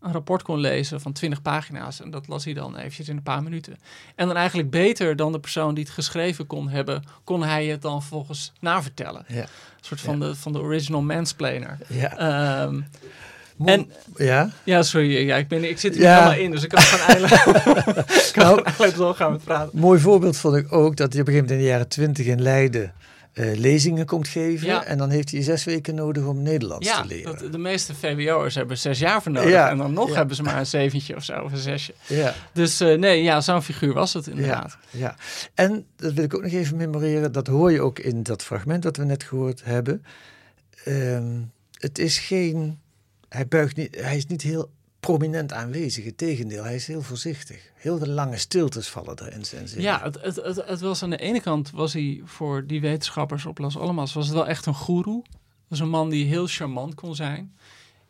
een 0.00 0.12
rapport 0.12 0.42
kon 0.42 0.58
lezen 0.58 1.00
van 1.00 1.12
20 1.12 1.42
pagina's. 1.42 2.00
En 2.00 2.10
dat 2.10 2.28
las 2.28 2.44
hij 2.44 2.54
dan 2.54 2.76
eventjes 2.76 3.08
in 3.08 3.16
een 3.16 3.22
paar 3.22 3.42
minuten. 3.42 3.78
En 4.14 4.26
dan 4.26 4.36
eigenlijk 4.36 4.70
beter 4.70 5.16
dan 5.16 5.32
de 5.32 5.40
persoon 5.40 5.74
die 5.74 5.84
het 5.84 5.92
geschreven 5.92 6.46
kon 6.46 6.68
hebben, 6.68 7.02
kon 7.24 7.42
hij 7.42 7.66
het 7.66 7.82
dan 7.82 8.02
volgens 8.02 8.52
navertellen. 8.60 9.24
Ja. 9.28 9.42
Een 9.42 9.48
soort 9.80 10.00
van, 10.00 10.20
de, 10.20 10.34
van 10.34 10.52
de 10.52 10.60
original 10.60 11.02
mansplainer. 11.02 11.78
Ja. 11.88 12.16
Ehm, 12.16 12.80
Mo- 13.56 13.66
en 13.66 13.90
ja. 14.16 14.50
ja, 14.64 14.82
sorry, 14.82 15.26
ja, 15.26 15.36
ik, 15.36 15.48
ben, 15.48 15.68
ik 15.68 15.78
zit 15.78 15.94
er 15.94 16.00
Ja. 16.00 16.14
helemaal 16.14 16.44
in, 16.44 16.50
dus 16.50 16.62
ik 16.62 16.68
kan 16.68 16.82
gewoon 16.82 17.06
eigenlijk, 17.06 17.44
Nou, 18.34 18.48
gewoon 18.48 18.64
eigenlijk 18.64 18.96
doorgaan 18.96 19.32
met 19.32 19.44
praten. 19.44 19.78
Mooi 19.78 20.00
voorbeeld 20.00 20.36
vond 20.36 20.56
ik 20.56 20.72
ook 20.72 20.96
dat 20.96 21.12
hij 21.12 21.20
op 21.22 21.28
een 21.28 21.32
gegeven 21.34 21.34
moment 21.34 21.50
in 21.50 21.58
de 21.58 21.64
jaren 21.64 21.88
twintig 21.88 22.26
in 22.26 22.42
Leiden 22.42 22.92
eh, 23.32 23.56
lezingen 23.58 24.06
komt 24.06 24.28
geven. 24.28 24.66
Ja. 24.66 24.84
En 24.84 24.98
dan 24.98 25.10
heeft 25.10 25.30
hij 25.30 25.42
zes 25.42 25.64
weken 25.64 25.94
nodig 25.94 26.24
om 26.24 26.42
Nederlands 26.42 26.88
Ja, 26.88 27.00
te 27.00 27.06
leren. 27.08 27.38
dat, 27.38 27.52
de 27.52 27.58
meeste 27.58 27.94
VWO'ers 27.94 28.54
hebben 28.54 28.78
zes 28.78 28.98
jaar 28.98 29.22
voor 29.22 29.32
nodig. 29.32 29.50
Ja, 29.50 29.70
En 29.70 29.76
dan 29.78 29.92
nog 29.92 30.14
hebben 30.14 30.36
ze 30.36 30.42
maar 30.42 30.58
een 30.58 30.66
zeventje 30.66 31.16
of 31.16 31.24
zo, 31.24 31.40
of 31.40 31.52
een 31.52 31.58
zesje. 31.58 31.94
Ja, 32.06 32.34
Dus 32.52 32.80
eh, 32.80 32.98
nee, 32.98 33.22
ja, 33.22 33.40
zo'n 33.40 33.62
figuur 33.62 33.92
was 33.92 34.12
het 34.12 34.26
inderdaad. 34.26 34.76
ja. 34.90 35.16
En 35.54 35.86
dat 35.96 36.12
wil 36.12 36.24
ik 36.24 36.34
ook 36.34 36.42
nog 36.42 36.52
even 36.52 36.76
memoreren. 36.76 37.32
Dat 37.32 37.46
hoor 37.46 37.72
je 37.72 37.80
ook 37.80 37.98
in 37.98 38.22
dat 38.22 38.42
fragment 38.42 38.82
dat 38.82 38.96
we 38.96 39.04
net 39.04 39.22
gehoord 39.22 39.60
hebben. 39.64 40.04
Ehm, 40.84 41.24
het 41.78 41.98
is 41.98 42.18
geen... 42.18 42.78
Hij, 43.34 43.48
buigt 43.48 43.76
niet, 43.76 44.00
hij 44.00 44.16
is 44.16 44.26
niet 44.26 44.42
heel 44.42 44.70
prominent 45.00 45.52
aanwezig. 45.52 46.04
Integendeel, 46.04 46.64
hij 46.64 46.74
is 46.74 46.86
heel 46.86 47.02
voorzichtig. 47.02 47.70
Heel 47.74 47.98
veel 47.98 48.06
lange 48.06 48.36
stiltes 48.36 48.88
vallen 48.88 49.16
er 49.16 49.32
in 49.32 49.44
zijn 49.44 49.68
zin. 49.68 49.82
Ja, 49.82 50.00
het, 50.02 50.20
het, 50.22 50.36
het, 50.36 50.66
het 50.66 50.80
was 50.80 51.02
aan 51.02 51.10
de 51.10 51.16
ene 51.16 51.40
kant 51.40 51.70
was 51.70 51.92
hij 51.92 52.20
voor 52.24 52.66
die 52.66 52.80
wetenschappers 52.80 53.46
op 53.46 53.58
Las 53.58 53.78
Alamos 53.78 54.12
was 54.12 54.26
het 54.26 54.34
wel 54.34 54.46
echt 54.46 54.66
een 54.66 54.74
goeroe. 54.74 55.22
Dat 55.30 55.38
was 55.68 55.78
een 55.80 55.88
man 55.88 56.08
die 56.10 56.24
heel 56.26 56.46
charmant 56.46 56.94
kon 56.94 57.14
zijn. 57.14 57.54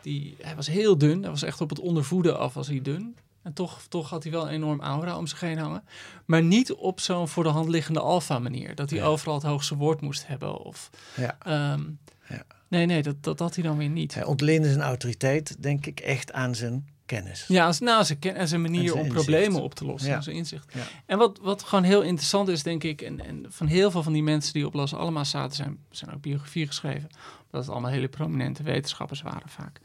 Die, 0.02 0.36
hij 0.40 0.56
was 0.56 0.66
heel 0.66 0.98
dun. 0.98 1.20
Hij 1.22 1.30
was 1.30 1.42
echt 1.42 1.60
op 1.60 1.68
het 1.68 1.78
ondervoeden 1.80 2.38
af 2.38 2.54
was 2.54 2.66
hij 2.68 2.82
dun. 2.82 3.16
En 3.42 3.52
toch, 3.52 3.80
toch 3.88 4.10
had 4.10 4.22
hij 4.22 4.32
wel 4.32 4.42
een 4.42 4.52
enorm 4.54 4.80
aura 4.80 5.16
om 5.18 5.26
zich 5.26 5.40
heen 5.40 5.58
hangen. 5.58 5.84
Maar 6.24 6.42
niet 6.42 6.72
op 6.72 7.00
zo'n 7.00 7.28
voor 7.28 7.42
de 7.42 7.48
hand 7.48 7.68
liggende 7.68 8.00
alfa 8.00 8.38
manier. 8.38 8.74
Dat 8.74 8.90
hij 8.90 8.98
Ja. 8.98 9.04
overal 9.04 9.34
het 9.34 9.42
hoogste 9.42 9.76
woord 9.76 10.00
moest 10.00 10.26
hebben. 10.26 10.58
Of, 10.58 10.90
Ja. 11.16 11.36
ehm, 11.42 11.82
Ja. 12.28 12.42
Nee, 12.74 12.86
nee, 12.86 13.02
dat, 13.02 13.22
dat 13.22 13.38
had 13.38 13.54
hij 13.54 13.64
dan 13.64 13.76
weer 13.76 13.88
niet. 13.88 14.14
Hij 14.14 14.24
ontleende 14.24 14.68
zijn 14.68 14.82
autoriteit, 14.82 15.62
denk 15.62 15.86
ik, 15.86 16.00
echt 16.00 16.32
aan 16.32 16.54
zijn 16.54 16.88
kennis. 17.06 17.44
Ja, 17.48 17.66
als- 17.66 17.80
nou, 17.80 18.04
zijn, 18.04 18.18
ken- 18.18 18.34
en 18.34 18.48
zijn 18.48 18.60
manier 18.62 18.80
zijn 18.88 18.92
om 18.92 18.98
inzicht. 18.98 19.14
problemen 19.24 19.62
op 19.62 19.74
te 19.74 19.84
lossen. 19.84 20.10
Ja. 20.10 20.20
Zijn 20.20 20.36
inzicht. 20.36 20.72
Ja. 20.74 20.82
En 21.06 21.18
wat, 21.18 21.38
wat 21.42 21.62
gewoon 21.62 21.84
heel 21.84 22.02
interessant 22.02 22.48
is, 22.48 22.62
denk 22.62 22.84
ik, 22.84 23.02
en, 23.02 23.20
en 23.24 23.46
van 23.48 23.66
heel 23.66 23.90
veel 23.90 24.02
van 24.02 24.12
die 24.12 24.22
mensen 24.22 24.52
die 24.52 24.66
op 24.66 24.74
Las 24.74 24.94
Almas 24.94 25.30
zaten, 25.30 25.56
zijn, 25.56 25.78
zijn 25.90 26.14
ook 26.14 26.20
biografieën 26.20 26.66
geschreven. 26.66 27.08
Omdat 27.44 27.60
het 27.66 27.68
allemaal 27.68 27.90
hele 27.90 28.08
prominente 28.08 28.62
wetenschappers 28.62 29.22
waren 29.22 29.48
vaak. 29.48 29.80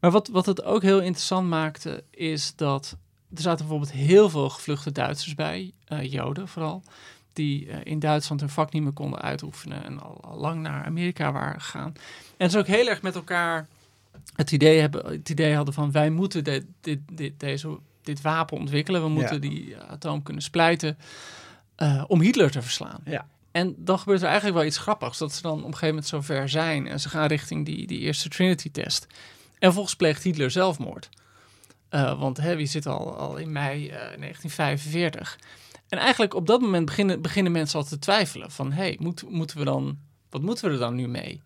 Maar 0.00 0.10
wat, 0.10 0.28
wat 0.28 0.46
het 0.46 0.62
ook 0.64 0.82
heel 0.82 1.00
interessant 1.00 1.48
maakte, 1.48 2.04
is 2.10 2.52
dat 2.56 2.96
er 3.34 3.42
zaten 3.42 3.58
bijvoorbeeld 3.66 3.92
heel 3.92 4.30
veel 4.30 4.48
gevluchte 4.50 4.92
Duitsers 4.92 5.34
bij, 5.34 5.72
eh, 5.84 6.12
Joden 6.12 6.48
vooral, 6.48 6.82
die 7.40 7.68
eh, 7.70 7.78
in 7.84 7.98
Duitsland 7.98 8.40
hun 8.40 8.50
vak 8.50 8.72
niet 8.72 8.82
meer 8.82 8.92
konden 8.92 9.20
uitoefenen 9.20 9.84
en 9.84 10.00
al, 10.00 10.20
al 10.20 10.38
lang 10.38 10.60
naar 10.60 10.84
Amerika 10.84 11.32
waren 11.32 11.60
gegaan. 11.60 11.92
En 12.36 12.50
ze 12.50 12.58
ook 12.58 12.66
heel 12.66 12.88
erg 12.88 13.02
met 13.02 13.14
elkaar 13.14 13.68
het 14.34 14.52
idee, 14.52 14.80
hebben, 14.80 15.06
het 15.06 15.28
idee 15.28 15.54
hadden 15.54 15.74
van 15.74 15.92
wij 15.92 16.10
moeten 16.10 16.44
dit, 16.44 16.64
dit, 16.80 16.98
dit, 17.12 17.40
deze, 17.40 17.78
dit 18.02 18.20
wapen 18.20 18.58
ontwikkelen. 18.58 19.02
We 19.02 19.08
moeten 19.08 19.34
Ja. 19.34 19.40
die 19.40 19.74
eh, 19.74 19.88
atoom 19.90 20.22
kunnen 20.22 20.42
splijten 20.42 20.98
eh, 21.76 22.04
om 22.06 22.20
Hitler 22.20 22.50
te 22.50 22.62
verslaan. 22.62 23.00
Ja. 23.04 23.26
En 23.50 23.74
dan 23.76 23.98
gebeurt 23.98 24.20
er 24.20 24.26
eigenlijk 24.26 24.56
wel 24.56 24.66
iets 24.66 24.78
grappigs. 24.78 25.18
Dat 25.18 25.32
ze 25.32 25.42
dan 25.42 25.52
op 25.52 25.58
een 25.58 25.64
gegeven 25.64 25.88
moment 25.88 26.06
zover 26.06 26.48
zijn 26.48 26.86
en 26.86 27.00
ze 27.00 27.08
gaan 27.08 27.26
richting 27.26 27.66
die, 27.66 27.86
die 27.86 27.98
eerste 27.98 28.28
Trinity-test. 28.28 29.06
En 29.50 29.58
vervolgens 29.58 29.96
pleegt 29.96 30.22
Hitler 30.22 30.50
zelfmoord. 30.50 31.08
Want 31.90 32.36
hè, 32.36 32.56
wie 32.56 32.66
zit 32.66 32.86
al, 32.86 33.16
al 33.16 33.36
in 33.36 33.52
mei 33.52 33.88
eh, 33.88 33.96
1945. 33.96 35.38
En 35.90 35.98
eigenlijk 35.98 36.34
op 36.34 36.46
dat 36.46 36.60
moment 36.60 36.84
beginnen, 36.86 37.20
beginnen 37.22 37.52
mensen 37.52 37.78
al 37.78 37.84
te 37.84 37.98
twijfelen. 37.98 38.50
Van, 38.50 38.72
hé, 38.72 38.82
hey, 38.82 38.96
moet, 39.00 39.24
moeten 39.30 39.58
we 39.58 39.64
dan, 39.64 39.98
wat 40.30 40.42
moeten 40.42 40.64
we 40.66 40.72
er 40.72 40.78
dan 40.78 40.94
nu 40.94 41.08
mee? 41.08 41.40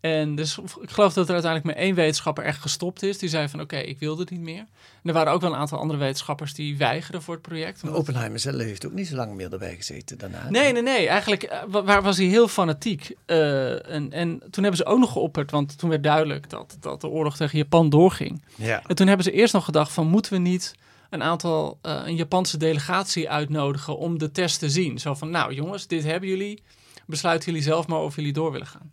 En 0.00 0.34
dus 0.34 0.58
ik 0.80 0.90
geloof 0.90 1.12
dat 1.12 1.26
er 1.28 1.32
uiteindelijk 1.34 1.74
maar 1.74 1.84
één 1.84 1.94
wetenschapper 1.94 2.44
echt 2.44 2.60
gestopt 2.60 3.02
is. 3.02 3.18
Die 3.18 3.28
zei 3.28 3.48
van, 3.48 3.60
oké, 3.60 3.76
ik 3.76 3.98
wil 3.98 4.16
dit 4.16 4.30
niet 4.30 4.40
meer. 4.40 4.58
En 4.58 5.02
er 5.02 5.12
waren 5.12 5.32
ook 5.32 5.40
wel 5.40 5.52
een 5.52 5.58
aantal 5.58 5.78
andere 5.78 5.98
wetenschappers 5.98 6.54
die 6.54 6.76
weigerden 6.76 7.22
voor 7.22 7.34
het 7.34 7.42
project. 7.42 7.74
Maar 7.82 7.84
omdat- 7.84 8.00
Oppenheimer 8.00 8.40
zelf 8.40 8.56
heeft 8.62 8.86
ook 8.86 8.92
niet 8.92 9.06
zo 9.08 9.16
lang 9.16 9.34
meer 9.34 9.52
erbij 9.52 9.76
gezeten 9.76 10.18
daarna. 10.18 10.50
Nee, 10.50 10.72
nee, 10.72 10.82
nee. 10.82 11.08
Eigenlijk 11.08 11.42
eh, 11.42 11.58
wa- 11.68 11.82
waar 11.84 12.02
was 12.02 12.16
hij 12.16 12.26
heel 12.26 12.48
fanatiek. 12.48 13.10
Eh, 13.26 13.90
en, 13.94 14.12
en 14.12 14.38
toen 14.50 14.62
hebben 14.62 14.76
ze 14.76 14.84
ook 14.84 14.98
nog 14.98 15.12
geopperd, 15.12 15.50
want 15.50 15.78
toen 15.78 15.90
werd 15.90 16.02
duidelijk 16.02 16.50
dat, 16.50 16.76
dat 16.80 17.00
de 17.00 17.08
oorlog 17.08 17.36
tegen 17.36 17.58
Japan 17.58 17.88
doorging. 17.90 18.42
Ja. 18.54 18.82
En 18.86 18.94
toen 18.96 19.06
hebben 19.06 19.24
ze 19.24 19.32
eerst 19.32 19.52
nog 19.54 19.64
gedacht 19.64 19.92
van, 19.92 20.06
moeten 20.06 20.32
we 20.32 20.38
niet 20.38 20.74
een 21.10 21.22
aantal, 21.22 21.78
eh, 21.82 22.00
een 22.04 22.16
Japanse 22.16 22.56
delegatie 22.56 23.30
uitnodigen 23.30 23.96
om 23.98 24.18
de 24.18 24.30
test 24.30 24.58
te 24.58 24.70
zien? 24.70 24.98
Zo 24.98 25.14
van, 25.14 25.30
nou 25.30 25.54
jongens, 25.54 25.86
dit 25.86 26.04
hebben 26.04 26.28
jullie. 26.28 26.62
Besluiten 27.06 27.46
jullie 27.50 27.66
zelf 27.66 27.86
maar 27.86 27.98
of 28.00 28.16
jullie 28.16 28.32
door 28.32 28.52
willen 28.52 28.66
gaan. 28.66 28.90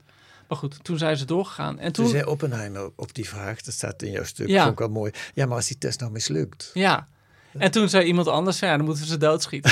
Maar 0.47 0.57
goed, 0.57 0.83
toen 0.83 0.97
zijn 0.97 1.17
ze 1.17 1.25
doorgegaan. 1.25 1.79
En 1.79 1.91
Toen 1.91 2.07
zei 2.07 2.23
Oppenheimer 2.23 2.91
op 2.95 3.13
die 3.13 3.29
vraag, 3.29 3.61
dat 3.61 3.73
staat 3.73 4.01
in 4.01 4.11
jouw 4.11 4.23
stuk, 4.23 4.47
Ja. 4.47 4.59
vond 4.61 4.71
ik 4.71 4.79
wel 4.79 4.89
mooi. 4.89 5.11
Ja, 5.33 5.45
maar 5.45 5.55
als 5.55 5.67
die 5.67 5.77
test 5.77 5.99
nou 5.99 6.11
mislukt. 6.11 6.71
Ja. 6.73 7.07
En 7.57 7.71
toen 7.71 7.89
zei 7.89 8.05
iemand 8.05 8.27
anders, 8.27 8.59
ja, 8.59 8.75
dan 8.77 8.85
moeten 8.85 9.03
we 9.03 9.09
ze 9.09 9.17
doodschieten. 9.17 9.71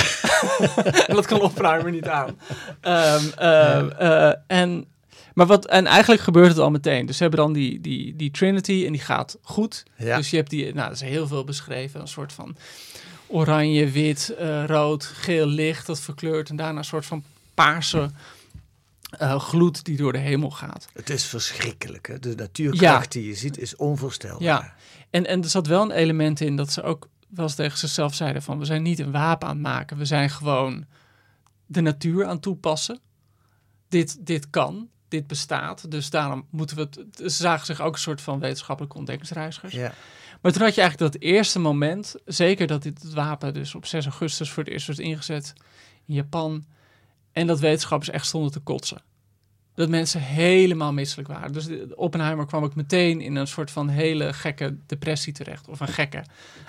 en 1.06 1.14
dat 1.14 1.26
kon 1.26 1.40
Oppenheimer 1.40 1.90
niet 1.90 2.08
aan. 2.08 2.38
Ehm, 2.80 3.24
ehm, 3.36 3.88
eh, 3.88 4.32
en, 4.46 4.86
maar 5.34 5.46
wat, 5.46 5.66
en 5.66 5.86
eigenlijk 5.86 6.22
gebeurt 6.22 6.48
het 6.48 6.58
al 6.58 6.70
meteen. 6.70 7.06
Dus 7.06 7.16
ze 7.16 7.22
hebben 7.22 7.40
dan 7.40 7.52
die, 7.52 7.80
die, 7.80 8.16
die 8.16 8.30
Trinity 8.30 8.82
en 8.86 8.92
die 8.92 9.00
gaat 9.00 9.38
goed. 9.42 9.82
Ja. 9.96 10.16
Dus 10.16 10.30
je 10.30 10.36
hebt 10.36 10.50
die, 10.50 10.74
nou, 10.74 10.88
dat 10.88 11.00
is 11.00 11.08
heel 11.08 11.26
veel 11.26 11.44
beschreven. 11.44 12.00
Een 12.00 12.08
soort 12.08 12.32
van 12.32 12.56
oranje, 13.26 13.90
wit, 13.90 14.34
eh, 14.38 14.64
rood, 14.64 15.04
geel 15.04 15.46
licht 15.46 15.86
dat 15.86 16.00
verkleurt. 16.00 16.50
En 16.50 16.56
daarna 16.56 16.78
een 16.78 16.84
soort 16.84 17.06
van 17.06 17.24
paarse 17.54 18.10
eh, 19.10 19.40
gloed 19.40 19.84
die 19.84 19.96
door 19.96 20.12
de 20.12 20.18
hemel 20.18 20.50
gaat. 20.50 20.88
Het 20.92 21.10
is 21.10 21.24
verschrikkelijk. 21.24 22.08
Hè? 22.08 22.18
De 22.18 22.34
natuurkracht 22.34 23.12
die 23.12 23.26
je 23.26 23.34
ziet 23.34 23.58
is 23.58 23.76
onvoorstelbaar. 23.76 24.42
Ja, 24.42 24.74
en, 25.10 25.26
en 25.26 25.42
er 25.42 25.48
zat 25.48 25.66
wel 25.66 25.82
een 25.82 25.90
element 25.90 26.40
in 26.40 26.56
dat 26.56 26.72
ze 26.72 26.82
ook 26.82 27.08
wel 27.28 27.44
eens 27.44 27.54
tegen 27.54 27.78
zichzelf 27.78 28.14
zeiden 28.14 28.42
van... 28.42 28.58
we 28.58 28.64
zijn 28.64 28.82
niet 28.82 28.98
een 28.98 29.12
wapen 29.12 29.48
aan 29.48 29.54
het 29.54 29.62
maken, 29.62 29.96
we 29.96 30.04
zijn 30.04 30.30
gewoon 30.30 30.86
de 31.66 31.80
natuur 31.80 32.26
aan 32.26 32.40
toepassen. 32.40 33.00
Dit, 33.88 34.26
dit 34.26 34.50
kan, 34.50 34.88
dit 35.14 35.26
bestaat, 35.26 35.90
dus 35.90 36.10
daarom 36.10 36.46
moeten 36.50 36.76
we 36.76 36.82
het... 36.82 37.32
Ze 37.32 37.42
zagen 37.42 37.66
zich 37.66 37.80
ook 37.80 37.92
een 37.92 38.00
soort 38.00 38.20
van 38.20 38.38
wetenschappelijke 38.38 38.98
ontdekkingsreizigers. 38.98 39.74
Ja. 39.74 39.92
Maar 40.40 40.52
toen 40.52 40.62
had 40.62 40.74
je 40.74 40.80
eigenlijk 40.80 41.12
dat 41.12 41.22
eerste 41.22 41.58
moment, 41.58 42.14
zeker 42.24 42.66
dat 42.66 42.82
dit 42.82 43.12
wapen 43.12 43.54
dus 43.54 43.74
op 43.74 43.86
6 43.86 44.04
augustus 44.04 44.50
voor 44.50 44.62
het 44.62 44.72
eerst 44.72 44.86
werd 44.86 44.98
ingezet 44.98 45.52
in 46.06 46.14
Japan. 46.14 46.64
En 47.32 47.46
dat 47.46 47.60
wetenschappers 47.60 48.10
echt 48.10 48.26
stonden 48.26 48.52
te 48.52 48.60
kotsen. 48.60 49.02
Dat 49.74 49.88
mensen 49.88 50.20
helemaal 50.20 50.92
misselijk 50.92 51.28
waren. 51.28 51.52
Dus 51.52 51.68
Oppenheimer 51.94 52.46
kwam 52.46 52.64
ook 52.64 52.74
meteen 52.74 53.20
in 53.20 53.36
een 53.36 53.46
soort 53.46 53.70
van 53.70 53.88
hele 53.88 54.32
gekke 54.32 54.76
depressie 54.86 55.32
terecht. 55.32 55.68
Of 55.68 55.80
een 55.80 55.88
gekke, 55.88 56.24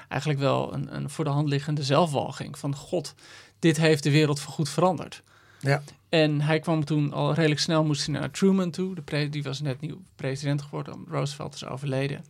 eigenlijk 0.09 0.41
wel 0.41 0.73
een, 0.73 0.95
een 0.95 1.09
voor 1.09 1.23
de 1.23 1.29
hand 1.29 1.49
liggende 1.49 1.83
zelfwalging. 1.83 2.57
Van 2.57 2.75
god, 2.75 3.15
dit 3.59 3.77
heeft 3.77 4.03
de 4.03 4.11
wereld 4.11 4.39
voorgoed 4.39 4.69
veranderd. 4.69 5.23
Ja. 5.65 5.81
En 6.09 6.41
hij 6.41 6.59
kwam 6.59 6.85
toen 6.85 7.13
al 7.13 7.33
redelijk 7.33 7.59
snel, 7.59 7.83
moest 7.83 8.05
hij 8.05 8.19
naar 8.19 8.31
Truman 8.31 8.71
toe. 8.71 8.95
De 8.95 9.29
die 9.29 9.43
was 9.43 9.61
net 9.61 9.81
nieuw 9.81 10.01
president 10.15 10.61
geworden, 10.61 11.05
Roosevelt 11.09 11.55
is 11.55 11.65
overleden. 11.65 12.25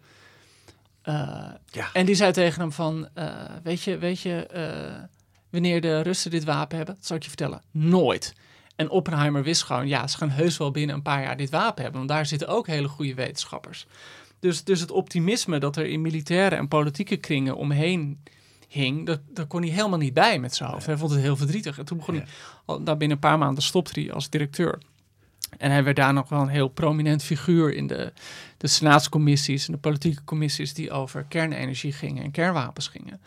Eh, 1.02 1.50
Ja. 1.66 1.90
En 1.94 2.06
die 2.06 2.16
zei 2.16 2.32
tegen 2.32 2.62
hem 2.62 2.72
van, 2.72 3.08
eh, 3.14 3.34
weet 3.64 3.82
je, 3.82 3.98
weet 3.98 4.20
je 4.20 4.46
eh, 4.48 5.04
wanneer 5.50 5.82
de 5.82 6.02
Russen 6.02 6.32
dit 6.32 6.44
wapen 6.44 6.78
hebben? 6.78 6.96
Dat 6.96 7.06
zal 7.06 7.16
ik 7.16 7.22
je 7.24 7.28
vertellen. 7.28 7.62
Nooit. 7.72 8.34
En 8.76 8.90
Oppenheimer 8.90 9.44
wist 9.44 9.64
gewoon, 9.64 9.88
ja, 9.88 10.08
ze 10.08 10.18
gaan 10.18 10.30
heus 10.30 10.58
wel 10.58 10.72
binnen 10.72 10.96
een 10.96 11.02
paar 11.02 11.22
jaar 11.22 11.38
dit 11.38 11.50
wapen 11.50 11.82
hebben. 11.84 12.00
Want 12.00 12.12
daar 12.12 12.26
zitten 12.26 12.48
ook 12.48 12.68
hele 12.68 12.88
goede 12.88 13.14
wetenschappers. 13.14 13.88
Dus, 14.40 14.64
dus 14.64 14.80
het 14.80 14.92
optimisme 14.92 15.60
dat 15.60 15.76
er 15.76 15.86
in 15.86 16.02
militaire 16.02 16.56
en 16.56 16.68
politieke 16.68 17.18
kringen 17.18 17.56
omheen 17.56 18.24
hing, 18.68 19.06
dat, 19.06 19.20
daar 19.34 19.46
kon 19.46 19.62
hij 19.62 19.72
helemaal 19.72 20.00
niet 20.00 20.14
bij 20.14 20.40
met 20.40 20.56
zijn 20.56 20.70
hoofd. 20.70 20.86
Hij 20.86 20.98
vond 20.98 21.12
het 21.12 21.22
heel 21.22 21.36
verdrietig. 21.36 21.80
En 21.80 21.86
toen 21.86 21.98
begon 21.98 22.16
hij, 22.16 22.26
al, 22.66 22.84
daar 22.84 22.98
binnen 22.98 23.18
een 23.18 23.30
paar 23.30 23.38
maanden 23.38 23.64
stopte 23.64 24.00
hij 24.00 24.12
als 24.12 24.30
directeur. 24.30 24.82
En 25.58 25.72
hij 25.72 25.84
werd 25.84 25.96
daar 25.96 26.14
nog 26.14 26.30
wel 26.30 26.42
een 26.42 26.48
heel 26.48 26.68
prominent 26.68 27.24
figuur 27.24 27.74
in 27.74 27.88
de, 27.88 28.14
de 28.58 28.68
senaatscommissies 28.68 29.68
en 29.68 29.74
de 29.74 29.80
politieke 29.80 30.24
commissies 30.24 30.74
die 30.74 30.92
over 30.92 31.24
kernenergie 31.24 31.94
gingen 31.94 32.24
en 32.24 32.32
kernwapens 32.32 32.88
gingen. 32.88 33.22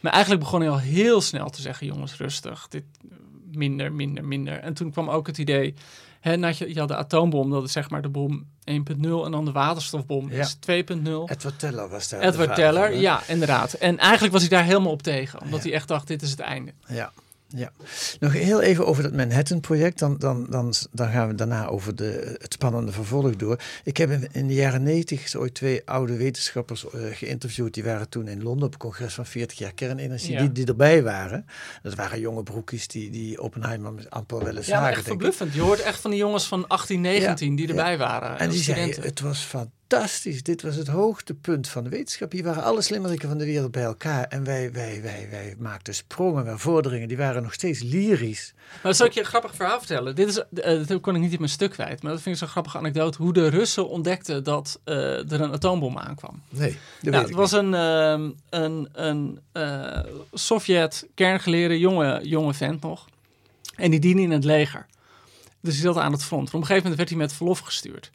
Maar 0.00 0.12
eigenlijk 0.12 0.42
begon 0.42 0.60
hij 0.60 0.70
al 0.70 0.78
heel 0.78 1.20
snel 1.20 1.50
te 1.50 1.60
zeggen, 1.60 1.86
jongens, 1.86 2.16
rustig, 2.16 2.68
dit 2.68 2.84
minder, 3.52 3.92
minder, 3.92 4.24
minder. 4.24 4.58
En 4.58 4.74
toen 4.74 4.90
kwam 4.90 5.08
ook 5.10 5.26
het 5.26 5.38
idee, 5.38 5.74
hè, 6.22 6.36
nou, 6.36 6.54
je, 6.58 6.74
je 6.74 6.78
had 6.78 6.88
de 6.88 6.96
atoombom, 6.96 7.50
dat 7.50 7.64
is 7.64 7.72
zeg 7.72 7.90
maar 7.90 8.02
de 8.02 8.08
bom 8.08 8.44
1.0 8.60 8.64
en 9.24 9.30
dan 9.30 9.44
de 9.44 9.52
waterstofbom 9.52 10.30
Ja. 10.30 10.40
is 10.40 10.54
2.0. 10.54 10.64
Edward 11.26 11.58
Teller 11.58 11.88
was 11.88 12.08
daar. 12.08 12.20
Edward 12.20 12.54
Teller, 12.54 12.90
van, 12.90 13.00
ja, 13.00 13.20
inderdaad. 13.28 13.72
En 13.72 13.98
eigenlijk 13.98 14.32
was 14.32 14.40
hij 14.42 14.50
daar 14.50 14.64
helemaal 14.64 14.92
op 14.92 15.02
tegen, 15.02 15.40
omdat 15.40 15.62
Ja. 15.62 15.64
hij 15.68 15.74
echt 15.74 15.88
dacht, 15.88 16.06
dit 16.06 16.22
is 16.22 16.30
het 16.30 16.40
einde. 16.40 16.72
Ja, 16.88 17.12
ja. 17.56 17.72
Nog 18.20 18.32
heel 18.32 18.60
even 18.60 18.86
over 18.86 19.04
het 19.04 19.14
Manhattan-project. 19.14 19.98
Dan, 19.98 20.18
dan, 20.18 20.46
dan, 20.50 20.74
dan 20.92 21.10
gaan 21.10 21.28
we 21.28 21.34
daarna 21.34 21.66
over 21.66 21.96
de, 21.96 22.36
het 22.38 22.52
spannende 22.52 22.92
vervolg 22.92 23.36
door. 23.36 23.60
Ik 23.84 23.96
heb 23.96 24.10
in, 24.10 24.28
in 24.32 24.46
de 24.46 24.54
jaren 24.54 24.82
negentig 24.82 25.28
zo 25.28 25.38
ooit 25.38 25.54
twee 25.54 25.82
oude 25.84 26.16
wetenschappers 26.16 26.90
eh, 26.90 27.00
geïnterviewd. 27.12 27.74
Die 27.74 27.84
waren 27.84 28.08
toen 28.08 28.28
in 28.28 28.42
Londen 28.42 28.64
op 28.64 28.72
het 28.72 28.80
congres 28.80 29.14
van 29.14 29.26
40 29.26 29.58
jaar 29.58 29.74
kernenergie. 29.74 30.32
Ja. 30.32 30.40
Die, 30.40 30.52
die 30.52 30.66
erbij 30.66 31.02
waren. 31.02 31.46
Dat 31.82 31.94
waren 31.94 32.20
jonge 32.20 32.42
broekjes 32.42 32.86
die, 32.88 33.10
die 33.10 33.42
Oppenheimer 33.42 33.92
met 33.92 34.10
amper 34.10 34.44
wel 34.44 34.56
eens 34.56 34.66
Ja, 34.66 34.80
maar 34.80 34.90
echt 34.90 35.04
verbluffend. 35.04 35.54
Je 35.54 35.60
hoort 35.60 35.80
echt 35.80 36.00
van 36.00 36.10
die 36.10 36.20
jongens 36.20 36.46
van 36.46 36.68
18, 36.68 37.00
19 37.00 37.56
die 37.56 37.68
erbij 37.68 37.92
ja. 37.92 37.98
waren. 37.98 38.38
En 38.38 38.50
die 38.50 38.62
zeiden, 38.62 39.02
het 39.02 39.20
was 39.20 39.40
fantastisch. 39.40 39.80
Dit 40.42 40.62
was 40.62 40.76
het 40.76 40.86
hoogtepunt 40.86 41.68
van 41.68 41.84
de 41.84 41.90
wetenschap. 41.90 42.32
Hier 42.32 42.44
waren 42.44 42.62
alle 42.62 42.82
slimmeriken 42.82 43.28
van 43.28 43.38
de 43.38 43.44
wereld 43.44 43.70
bij 43.70 43.82
elkaar. 43.82 44.24
En 44.24 44.44
wij, 44.44 44.72
wij, 44.72 45.02
wij, 45.02 45.28
wij 45.30 45.54
maakten 45.58 45.94
sprongen 45.94 46.46
en 46.46 46.58
vorderingen. 46.58 47.08
Die 47.08 47.16
waren 47.16 47.42
nog 47.42 47.52
steeds 47.52 47.82
lyrisch. 47.82 48.54
Maar 48.82 48.94
zal 48.94 49.06
ik 49.06 49.12
je 49.12 49.20
een 49.20 49.26
grappig 49.26 49.54
verhaal 49.54 49.78
vertellen. 49.78 50.14
Dit 50.14 50.28
is, 50.28 50.42
eh, 50.60 50.86
dat 50.86 51.00
kon 51.00 51.14
ik 51.14 51.20
niet 51.20 51.32
in 51.32 51.38
mijn 51.38 51.50
stuk 51.50 51.70
kwijt. 51.70 52.02
Maar 52.02 52.12
dat 52.12 52.20
vind 52.20 52.34
ik 52.34 52.40
zo'n 52.40 52.50
grappige 52.50 52.78
anekdote. 52.78 53.22
Hoe 53.22 53.32
de 53.32 53.48
Russen 53.48 53.88
ontdekten 53.88 54.44
dat 54.44 54.80
eh, 54.84 55.32
er 55.32 55.40
een 55.40 55.52
atoombom 55.52 55.98
aankwam. 55.98 56.42
Nee, 56.48 56.76
dat 57.00 57.12
Nou, 57.12 57.24
het 57.24 57.34
was 57.34 57.52
niet. 57.52 57.60
een, 57.60 57.74
ehm, 57.74 58.30
een, 58.50 58.88
een 58.92 59.40
eh, 59.52 59.98
Sovjet 60.32 61.06
kerngeleerde 61.14 61.78
jonge, 61.78 62.20
jonge 62.22 62.54
vent 62.54 62.80
nog. 62.82 63.08
En 63.76 63.90
die 63.90 64.00
diende 64.00 64.22
in 64.22 64.30
het 64.30 64.44
leger. 64.44 64.86
Dus 65.60 65.74
die 65.74 65.82
zat 65.82 65.96
aan 65.96 66.12
het 66.12 66.24
front. 66.24 66.46
Op 66.46 66.54
een 66.54 66.60
gegeven 66.60 66.82
moment 66.82 66.96
werd 66.96 67.08
hij 67.08 67.18
met 67.18 67.32
verlof 67.32 67.58
gestuurd. 67.58 68.10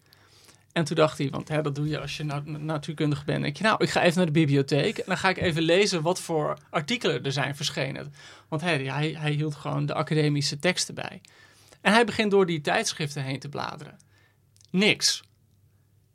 En 0.77 0.83
toen 0.83 0.95
dacht 0.95 1.17
hij, 1.17 1.29
want 1.29 1.47
hè, 1.47 1.61
dat 1.61 1.75
doe 1.75 1.87
je 1.87 1.99
als 1.99 2.17
je 2.17 2.23
na- 2.23 2.41
natuurkundige 2.45 3.25
bent. 3.25 3.57
Je, 3.57 3.63
nou, 3.63 3.83
ik 3.83 3.89
ga 3.89 4.01
even 4.01 4.17
naar 4.17 4.25
de 4.25 4.31
bibliotheek. 4.31 4.97
En 4.97 5.03
dan 5.05 5.17
ga 5.17 5.29
ik 5.29 5.37
even 5.37 5.61
lezen 5.61 6.01
wat 6.01 6.19
voor 6.21 6.57
artikelen 6.69 7.23
er 7.23 7.31
zijn 7.31 7.55
verschenen. 7.55 8.13
Want 8.47 8.61
hij, 8.61 8.83
hij, 8.83 9.15
hij 9.17 9.31
hield 9.31 9.55
gewoon 9.55 9.85
de 9.85 9.93
academische 9.93 10.59
teksten 10.59 10.95
bij. 10.95 11.21
En 11.81 11.93
hij 11.93 12.05
begint 12.05 12.31
door 12.31 12.45
die 12.45 12.61
tijdschriften 12.61 13.23
heen 13.23 13.39
te 13.39 13.49
bladeren. 13.49 13.97
Niks. 14.69 15.23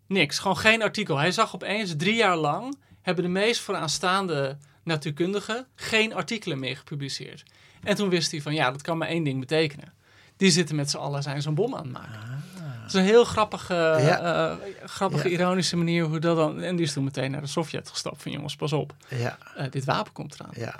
Niks. 0.06 0.38
Gewoon 0.38 0.56
geen 0.56 0.82
artikel. 0.82 1.18
Hij 1.18 1.32
zag 1.32 1.54
opeens 1.54 1.96
drie 1.96 2.16
jaar 2.16 2.36
lang 2.36 2.78
hebben 3.00 3.24
de 3.24 3.30
meest 3.30 3.60
vooraanstaande 3.60 4.56
natuurkundigen 4.82 5.66
geen 5.74 6.14
artikelen 6.14 6.58
meer 6.58 6.76
gepubliceerd. 6.76 7.42
En 7.82 7.96
toen 7.96 8.08
wist 8.08 8.30
hij 8.30 8.40
van 8.40 8.54
ja, 8.54 8.70
dat 8.70 8.82
kan 8.82 8.98
maar 8.98 9.08
één 9.08 9.24
ding 9.24 9.40
betekenen. 9.40 9.92
Die 10.36 10.50
zitten 10.50 10.76
met 10.76 10.90
z'n 10.90 10.96
allen 10.96 11.22
zijn 11.22 11.42
zo'n 11.42 11.54
bom 11.54 11.74
aan 11.74 11.82
het 11.82 11.92
maken. 11.92 12.44
Dat 12.82 12.94
is 12.94 12.94
een 13.00 13.04
heel 13.06 13.24
grappige, 13.24 13.74
Ja. 13.74 14.50
eh, 14.50 14.56
grappige 14.84 15.28
Ja. 15.30 15.34
ironische 15.38 15.76
manier 15.76 16.04
hoe 16.04 16.18
dat 16.18 16.36
dan... 16.36 16.62
En 16.62 16.76
die 16.76 16.84
is 16.86 16.92
toen 16.92 17.04
meteen 17.04 17.30
naar 17.30 17.40
de 17.40 17.46
Sovjet 17.46 17.88
gestapt 17.88 18.22
van 18.22 18.32
jongens, 18.32 18.56
pas 18.56 18.72
op. 18.72 18.94
Ja, 19.08 19.38
eh, 19.56 19.70
dit 19.70 19.84
wapen 19.84 20.12
komt 20.12 20.34
eraan. 20.34 20.50
ja. 20.54 20.74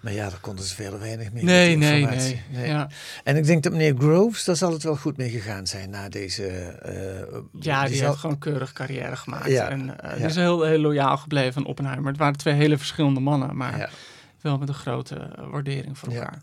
Maar 0.00 0.12
ja, 0.12 0.28
daar 0.30 0.38
konden 0.40 0.64
ze 0.64 0.74
verder 0.74 0.98
weinig 1.00 1.32
mee. 1.32 1.42
Nee, 1.44 1.76
nee, 1.76 2.00
informatie. 2.00 2.42
nee. 2.50 2.66
Ja, 2.68 2.88
En 3.24 3.36
ik 3.36 3.44
denk 3.46 3.62
dat 3.62 3.72
meneer 3.72 3.94
Groves, 3.98 4.44
daar 4.44 4.56
zal 4.56 4.72
het 4.72 4.82
wel 4.82 4.96
goed 4.96 5.16
mee 5.16 5.30
gegaan 5.30 5.66
zijn 5.66 5.90
na 5.90 6.08
deze... 6.08 6.46
eh, 6.46 7.38
ja 7.60 7.84
die, 7.86 7.96
zal- 7.96 8.06
heeft 8.08 8.18
gewoon 8.20 8.38
keurig 8.38 8.72
carrière 8.72 9.16
gemaakt. 9.16 9.46
Ja, 9.50 9.68
En 9.68 9.96
ja. 10.02 10.10
is 10.26 10.34
heel, 10.34 10.62
heel 10.62 10.78
loyaal 10.78 11.16
gebleven 11.16 11.60
aan 11.62 11.66
Oppenheimer. 11.68 12.08
Het 12.10 12.18
waren 12.18 12.36
twee 12.36 12.54
hele 12.54 12.78
verschillende 12.78 13.20
mannen, 13.20 13.56
maar 13.56 13.90
wel 14.40 14.58
met 14.58 14.68
een 14.68 14.74
grote 14.74 15.30
waardering 15.50 15.98
voor 15.98 16.10
Ja. 16.12 16.18
elkaar. 16.18 16.42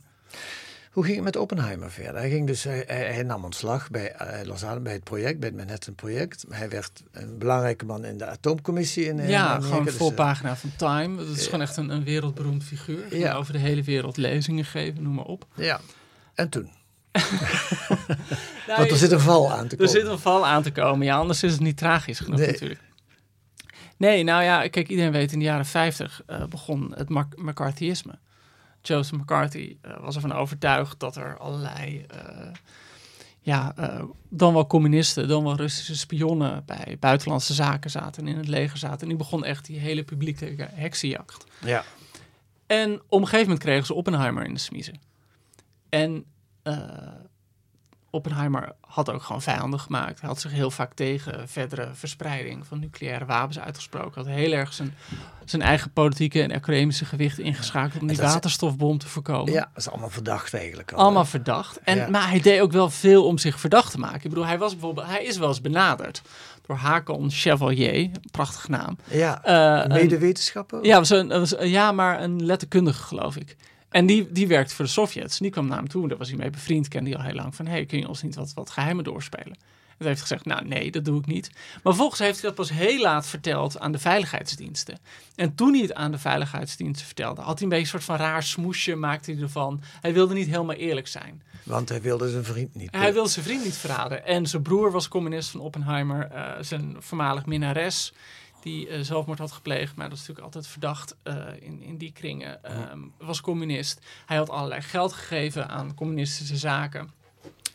Hoe 0.95 1.03
ging 1.03 1.15
het 1.15 1.25
met 1.25 1.35
Oppenheimer 1.35 1.91
verder? 1.91 2.15
Hij, 2.15 2.29
ging 2.29 2.47
dus, 2.47 2.63
hij, 2.63 3.23
nam 3.23 3.43
ontslag 3.43 3.89
bij, 3.89 4.11
eh, 4.11 4.67
aan 4.69 4.83
bij 4.83 4.93
het 4.93 5.03
project, 5.03 5.39
bij 5.39 5.49
het 5.49 5.57
Manhattan-project. 5.57 6.45
Hij 6.49 6.69
werd 6.69 7.03
een 7.11 7.37
belangrijke 7.37 7.85
man 7.85 8.05
in 8.05 8.17
de 8.17 8.25
atoomcommissie 8.25 9.05
in, 9.05 9.19
in 9.19 9.29
Ja, 9.29 9.45
Amerika. 9.45 9.67
gewoon 9.67 9.83
Dus, 9.83 9.93
eh, 9.93 9.99
voorpagina 9.99 10.55
van 10.55 10.71
Time. 10.75 11.17
Dat 11.25 11.35
is 11.35 11.45
gewoon 11.45 11.61
echt 11.61 11.77
een, 11.77 11.89
een 11.89 12.03
wereldberoemd 12.03 12.63
figuur. 12.63 13.17
Ja. 13.17 13.33
Over 13.33 13.53
de 13.53 13.59
hele 13.59 13.83
wereld 13.83 14.17
lezingen 14.17 14.65
geven, 14.65 15.03
noem 15.03 15.13
maar 15.13 15.25
op. 15.25 15.45
ja, 15.55 15.79
en 16.33 16.49
toen? 16.49 16.69
Nou, 17.11 17.25
Want 18.77 18.91
er 18.91 18.97
zit 18.97 19.11
een 19.11 19.19
val 19.19 19.51
aan 19.51 19.67
te 19.67 19.75
Er 19.75 19.77
komen. 19.77 19.89
zit 20.01 20.05
een 20.07 20.19
val 20.19 20.45
aan 20.47 20.63
te 20.63 20.71
komen, 20.71 21.05
ja, 21.05 21.15
anders 21.17 21.43
is 21.43 21.51
het 21.51 21.61
niet 21.61 21.77
tragisch 21.77 22.19
genoeg 22.19 22.39
Nee. 22.39 22.51
natuurlijk. 22.51 22.79
Nee, 23.97 24.23
nou 24.23 24.43
ja, 24.43 24.67
kijk, 24.67 24.87
iedereen 24.87 25.11
weet 25.11 25.31
in 25.31 25.39
de 25.39 25.45
jaren 25.45 25.65
50 25.65 26.21
eh, 26.25 26.45
begon 26.45 26.93
het 26.95 27.09
Mac- 27.09 27.35
McCarthyisme. 27.41 28.19
Joseph 28.87 29.19
McCarthy 29.19 29.77
eh, 29.81 29.99
was 29.99 30.15
ervan 30.15 30.31
overtuigd 30.31 30.99
dat 30.99 31.15
er 31.15 31.37
allerlei, 31.37 32.05
eh, 32.09 32.51
ja, 33.41 33.73
eh, 33.75 34.03
dan 34.29 34.53
wel 34.53 34.67
communisten, 34.67 35.27
dan 35.27 35.43
wel 35.43 35.55
Russische 35.55 35.97
spionnen 35.97 36.63
bij 36.65 36.97
buitenlandse 36.99 37.53
zaken 37.53 37.89
zaten 37.89 38.23
en 38.23 38.31
in 38.31 38.37
het 38.37 38.47
leger 38.47 38.77
zaten. 38.77 39.01
En 39.01 39.07
die 39.07 39.17
begon 39.17 39.45
echt 39.45 39.65
die 39.65 39.79
hele 39.79 40.03
publieke 40.03 40.55
heksenjacht. 40.71 41.45
Ja, 41.61 41.83
En 42.67 42.93
op 42.93 43.19
een 43.19 43.27
gegeven 43.27 43.47
moment 43.47 43.63
kregen 43.63 43.85
ze 43.85 43.93
Oppenheimer 43.93 44.45
in 44.45 44.53
de 44.53 44.59
smiezen. 44.59 44.99
En 45.89 46.25
eh, 46.63 46.77
Oppenheimer 48.15 48.71
had 48.81 49.11
ook 49.11 49.23
gewoon 49.23 49.41
vijanden 49.41 49.79
gemaakt. 49.79 50.19
Hij 50.19 50.29
had 50.29 50.41
zich 50.41 50.51
heel 50.51 50.71
vaak 50.71 50.93
tegen 50.93 51.49
verdere 51.49 51.89
verspreiding 51.93 52.67
van 52.67 52.79
nucleaire 52.79 53.25
wapens 53.25 53.59
uitgesproken. 53.59 54.21
Had 54.21 54.33
heel 54.33 54.51
erg 54.51 54.73
zijn, 54.73 54.95
zijn 55.45 55.61
eigen 55.61 55.91
politieke 55.91 56.41
en 56.41 56.51
economische 56.51 57.05
gewicht 57.05 57.39
ingeschakeld 57.39 58.01
om 58.01 58.07
die 58.07 58.17
waterstofbom 58.17 58.97
te 58.97 59.07
voorkomen. 59.07 59.53
ja, 59.53 59.59
dat 59.73 59.83
is 59.83 59.89
allemaal 59.89 60.09
verdacht 60.09 60.53
eigenlijk. 60.53 60.91
al, 60.91 60.99
Allemaal 60.99 61.25
verdacht. 61.25 61.79
En, 61.83 61.97
Ja. 61.97 62.09
Maar 62.09 62.29
hij 62.29 62.39
deed 62.39 62.59
ook 62.61 62.71
wel 62.71 62.89
veel 62.89 63.25
om 63.25 63.37
zich 63.37 63.59
verdacht 63.59 63.91
te 63.91 63.99
maken. 63.99 64.23
Ik 64.23 64.29
bedoel, 64.29 64.45
hij, 64.45 64.57
was 64.57 64.71
bijvoorbeeld, 64.71 65.07
hij 65.07 65.23
is 65.23 65.37
wel 65.37 65.47
eens 65.47 65.61
benaderd 65.61 66.21
door 66.65 66.75
Hakon 66.75 67.31
Chevalier, 67.31 67.93
een 67.93 68.11
prachtige 68.31 68.69
naam. 68.69 68.97
Ja, 69.11 69.85
medewetenschapper? 69.87 70.85
ja, 70.85 70.97
was 70.97 71.09
een, 71.09 71.27
was, 71.27 71.55
ja, 71.59 71.91
maar 71.91 72.21
een 72.21 72.45
letterkundige, 72.45 73.03
geloof 73.03 73.35
ik. 73.35 73.55
En 73.95 74.05
die, 74.05 74.31
die 74.31 74.47
werkte 74.47 74.75
voor 74.75 74.85
de 74.85 74.91
Sovjets. 74.91 75.37
En 75.37 75.43
die 75.43 75.51
kwam 75.51 75.67
naar 75.67 75.77
hem 75.77 75.87
toe. 75.87 76.07
Daar 76.07 76.17
was 76.17 76.29
hij 76.29 76.37
mee 76.37 76.49
bevriend. 76.49 76.87
Kende 76.87 77.09
hij 77.09 77.19
al 77.19 77.25
heel 77.25 77.33
lang. 77.33 77.55
Van, 77.55 77.67
hey, 77.67 77.85
kun 77.85 77.99
je 77.99 78.07
ons 78.07 78.21
niet 78.21 78.35
wat, 78.35 78.53
wat 78.53 78.69
geheimen 78.69 79.03
doorspelen? 79.03 79.53
En 79.53 79.95
hij 79.97 80.07
heeft 80.07 80.21
gezegd, 80.21 80.45
nou 80.45 80.67
nee, 80.67 80.91
dat 80.91 81.05
doe 81.05 81.19
ik 81.19 81.25
niet. 81.25 81.49
Maar 81.53 81.81
vervolgens 81.81 82.19
heeft 82.19 82.41
hij 82.41 82.49
dat 82.49 82.55
pas 82.55 82.69
heel 82.69 83.01
laat 83.01 83.27
verteld 83.27 83.79
aan 83.79 83.91
de 83.91 83.99
veiligheidsdiensten. 83.99 84.97
En 85.35 85.55
toen 85.55 85.73
hij 85.73 85.81
het 85.81 85.93
aan 85.93 86.11
de 86.11 86.17
veiligheidsdiensten 86.17 87.05
vertelde, 87.05 87.41
had 87.41 87.53
hij 87.59 87.63
een 87.63 87.69
beetje 87.69 87.83
een 87.83 88.01
soort 88.01 88.03
van 88.19 88.27
raar 88.27 88.43
smoesje, 88.43 88.95
maakte 88.95 89.31
hij 89.31 89.41
ervan. 89.41 89.81
Hij 90.01 90.13
wilde 90.13 90.33
niet 90.33 90.47
helemaal 90.47 90.75
eerlijk 90.75 91.07
zijn. 91.07 91.43
Want 91.63 91.89
hij 91.89 92.01
wilde 92.01 92.29
zijn 92.29 92.43
vriend 92.43 92.75
niet. 92.75 92.95
Hij 92.95 93.13
wilde 93.13 93.29
zijn 93.29 93.45
vriend 93.45 93.63
niet 93.63 93.77
verraden. 93.77 94.25
En 94.25 94.45
zijn 94.47 94.61
broer 94.61 94.91
was 94.91 95.07
communist 95.07 95.49
van 95.49 95.59
Oppenheimer. 95.59 96.27
eh, 96.31 96.51
zijn 96.61 96.95
voormalig 96.99 97.45
minnares, 97.45 98.13
die 98.65 98.87
eh, 98.89 98.99
zelfmoord 99.01 99.39
had 99.39 99.51
gepleegd. 99.51 99.95
Maar 99.95 100.05
dat 100.09 100.13
is 100.17 100.19
natuurlijk 100.27 100.45
altijd 100.45 100.67
verdacht 100.67 101.15
eh, 101.23 101.45
in, 101.59 101.81
in 101.81 101.97
die 101.97 102.11
kringen. 102.11 102.63
ehm, 102.63 102.99
was 103.17 103.41
communist. 103.41 104.01
Hij 104.25 104.37
had 104.37 104.49
allerlei 104.49 104.81
geld 104.81 105.13
gegeven 105.13 105.69
aan 105.69 105.95
communistische 105.95 106.57
zaken. 106.57 107.09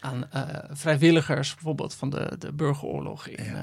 Aan 0.01 0.31
eh, 0.31 0.43
vrijwilligers, 0.71 1.55
bijvoorbeeld 1.55 1.95
van 1.95 2.11
de, 2.11 2.37
de 2.39 2.53
burgeroorlog 2.53 3.27
in 3.27 3.57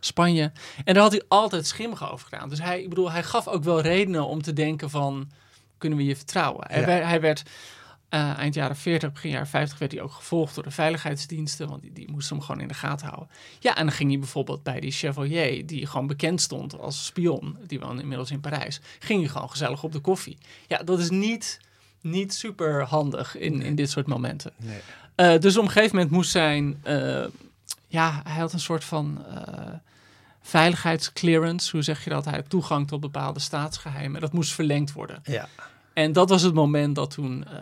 Spanje. 0.00 0.52
En 0.84 0.94
daar 0.94 1.02
had 1.02 1.12
hij 1.12 1.22
altijd 1.28 1.66
schimmig 1.66 2.12
over 2.12 2.24
gedaan. 2.28 2.48
Dus 2.48 2.60
hij, 2.62 2.82
ik 2.82 2.88
bedoel, 2.88 3.10
hij 3.10 3.22
gaf 3.22 3.48
ook 3.48 3.64
wel 3.64 3.80
redenen 3.80 4.26
om 4.26 4.42
te 4.42 4.52
denken 4.52 4.90
van... 4.90 5.30
kunnen 5.78 5.98
we 5.98 6.04
je 6.04 6.16
vertrouwen? 6.16 6.64
Hij, 6.68 6.80
Ja. 6.80 6.86
werd, 6.86 7.04
hij 7.04 7.20
werd 7.20 7.42
eh, 8.12 8.38
eind 8.38 8.54
jaren 8.54 8.76
40, 8.76 9.12
begin 9.12 9.30
jaren 9.30 9.46
50 9.46 9.78
werd 9.78 9.92
hij 9.92 10.00
ook 10.00 10.12
gevolgd 10.12 10.54
door 10.54 10.64
de 10.64 10.70
veiligheidsdiensten, 10.70 11.68
want 11.68 11.82
die, 11.82 11.92
die 11.92 12.10
moesten 12.10 12.36
hem 12.36 12.44
gewoon 12.44 12.60
in 12.60 12.68
de 12.68 12.74
gaten 12.74 13.06
houden. 13.06 13.28
Ja, 13.58 13.76
en 13.76 13.84
dan 13.84 13.94
ging 13.94 14.10
hij 14.10 14.18
bijvoorbeeld 14.18 14.62
bij 14.62 14.80
die 14.80 14.90
Chevalier, 14.90 15.66
die 15.66 15.86
gewoon 15.86 16.06
bekend 16.06 16.40
stond 16.40 16.78
als 16.78 17.04
spion, 17.04 17.56
die 17.66 17.80
woonde 17.80 18.02
inmiddels 18.02 18.30
in 18.30 18.40
Parijs, 18.40 18.80
ging 18.98 19.20
hij 19.20 19.28
gewoon 19.28 19.50
gezellig 19.50 19.82
op 19.82 19.92
de 19.92 19.98
koffie. 19.98 20.38
Ja, 20.66 20.78
dat 20.78 20.98
is 20.98 21.10
niet, 21.10 21.60
niet 22.00 22.34
super 22.34 22.84
handig 22.84 23.36
in, 23.36 23.62
in 23.62 23.74
dit 23.74 23.90
soort 23.90 24.06
momenten. 24.06 24.52
Nee. 24.56 24.80
Eh, 25.14 25.40
dus 25.40 25.56
op 25.56 25.64
een 25.64 25.70
gegeven 25.70 25.96
moment 25.96 26.14
moest 26.14 26.30
zijn, 26.30 26.80
eh, 26.82 27.24
ja, 27.88 28.20
hij 28.24 28.40
had 28.40 28.52
een 28.52 28.60
soort 28.60 28.84
van, 28.84 29.24
veiligheidsclearance, 30.42 31.70
hoe 31.70 31.82
zeg 31.82 32.04
je 32.04 32.10
dat? 32.10 32.24
Hij 32.24 32.34
had 32.34 32.50
toegang 32.50 32.88
tot 32.88 33.00
bepaalde 33.00 33.40
staatsgeheimen. 33.40 34.20
Dat 34.20 34.32
moest 34.32 34.52
verlengd 34.52 34.92
worden. 34.92 35.20
Ja. 35.24 35.48
En 35.94 36.12
dat 36.12 36.28
was 36.28 36.42
het 36.42 36.54
moment 36.54 36.94
dat 36.94 37.10
toen 37.10 37.44
eh, 37.44 37.52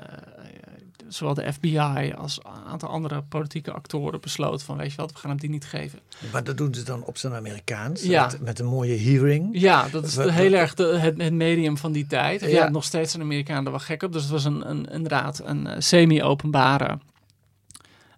zowel 1.08 1.34
de 1.34 1.52
FBI 1.52 2.12
als 2.16 2.38
een 2.42 2.64
aantal 2.70 2.88
andere 2.88 3.22
politieke 3.22 3.72
actoren 3.72 4.20
besloten 4.20 4.66
van, 4.66 4.76
weet 4.76 4.90
je 4.90 4.96
wat, 4.96 5.12
we 5.12 5.18
gaan 5.18 5.30
hem 5.30 5.38
die 5.38 5.50
niet 5.50 5.64
geven. 5.64 5.98
Maar 6.32 6.44
dat 6.44 6.56
doen 6.56 6.74
ze 6.74 6.82
dan 6.84 7.04
op 7.04 7.16
zijn 7.16 7.32
Amerikaans, 7.34 8.02
Ja. 8.02 8.26
met, 8.26 8.40
met 8.40 8.58
een 8.58 8.66
mooie 8.66 8.98
hearing. 8.98 9.48
Ja, 9.52 9.88
dat 9.88 10.04
is 10.04 10.14
We- 10.14 10.32
heel 10.32 10.50
we- 10.50 10.56
erg 10.56 10.74
de, 10.74 10.84
het, 10.98 11.20
het 11.22 11.32
medium 11.32 11.76
van 11.76 11.92
die 11.92 12.06
tijd. 12.06 12.40
Ja. 12.40 12.46
Ja. 12.48 12.68
nog 12.68 12.84
steeds 12.84 13.14
een 13.14 13.20
Amerikaan 13.20 13.64
er 13.64 13.70
wel 13.70 13.80
gek 13.80 14.02
op. 14.02 14.12
Dus 14.12 14.22
het 14.22 14.30
was 14.30 14.44
een, 14.44 14.70
een, 14.70 14.84
inderdaad 14.86 15.40
een 15.44 15.66
eh, 15.66 15.74
semi-openbare 15.78 16.98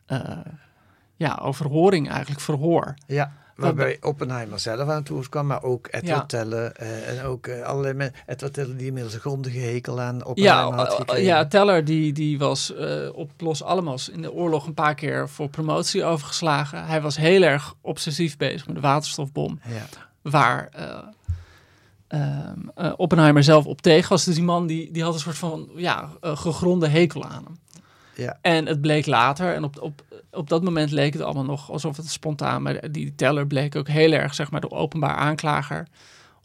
eh, 0.06 0.38
ja, 1.16 1.38
overhoring 1.42 2.10
eigenlijk, 2.10 2.40
verhoor. 2.40 2.94
Ja, 3.06 3.32
waarbij 3.56 3.96
Oppenheimer 4.00 4.58
zelf 4.58 4.80
aan 4.88 4.88
het 4.88 5.08
woord 5.08 5.28
kwam, 5.28 5.46
maar 5.46 5.62
ook 5.62 5.86
Edward 5.90 6.06
Ja. 6.06 6.26
Teller 6.26 6.72
eh, 6.72 7.18
en 7.18 7.24
ook 7.24 7.46
eh, 7.46 7.62
allerlei 7.62 7.94
mensen. 7.94 8.16
Edward 8.26 8.54
Teller 8.54 8.76
die 8.76 8.86
inmiddels 8.86 9.14
een 9.14 9.20
grondige 9.20 9.58
hekel 9.58 10.00
aan 10.00 10.16
Ja, 10.16 10.24
Oppenheimer 10.24 10.74
had 10.74 10.88
eh, 10.90 10.96
gekregen. 10.96 11.24
ja, 11.24 11.46
Teller 11.46 11.84
die, 11.84 12.12
die 12.12 12.38
was 12.38 12.72
op 13.14 13.30
Los 13.38 13.64
Alamos 13.64 14.08
in 14.08 14.22
de 14.22 14.32
oorlog 14.32 14.66
een 14.66 14.74
paar 14.74 14.94
keer 14.94 15.28
voor 15.28 15.48
promotie 15.48 16.04
overgeslagen. 16.04 16.84
Hij 16.86 17.00
was 17.00 17.16
heel 17.16 17.42
erg 17.42 17.74
obsessief 17.80 18.36
bezig 18.36 18.66
met 18.66 18.74
de 18.74 18.80
waterstofbom. 18.82 19.60
Ja. 19.68 19.82
waar 20.22 20.68
eh, 20.72 20.98
ehm, 22.08 22.58
eh, 22.74 22.92
Oppenheimer 22.96 23.42
zelf 23.42 23.66
op 23.66 23.80
tegen 23.80 24.08
was. 24.08 24.24
Dus 24.24 24.34
die 24.34 24.44
man 24.44 24.66
die, 24.66 24.90
die 24.90 25.02
had 25.02 25.14
een 25.14 25.20
soort 25.20 25.38
van 25.38 25.68
ja, 25.76 26.08
gegronde 26.20 26.88
hekel 26.88 27.24
aan 27.24 27.44
hem. 27.44 27.58
En 28.40 28.66
het 28.66 28.80
bleek 28.80 29.06
later, 29.06 29.54
en 29.54 29.64
op, 29.64 29.80
op, 29.80 30.04
op 30.30 30.48
dat 30.48 30.62
moment 30.62 30.90
leek 30.90 31.12
het 31.12 31.22
allemaal 31.22 31.44
nog 31.44 31.70
alsof 31.70 31.96
het 31.96 32.10
spontaan, 32.10 32.62
maar 32.62 32.90
die 32.90 33.14
teller 33.14 33.46
bleek 33.46 33.76
ook 33.76 33.88
heel 33.88 34.12
erg, 34.12 34.34
zeg 34.34 34.50
maar, 34.50 34.60
de 34.60 34.70
openbaar 34.70 35.14
aanklager, 35.14 35.86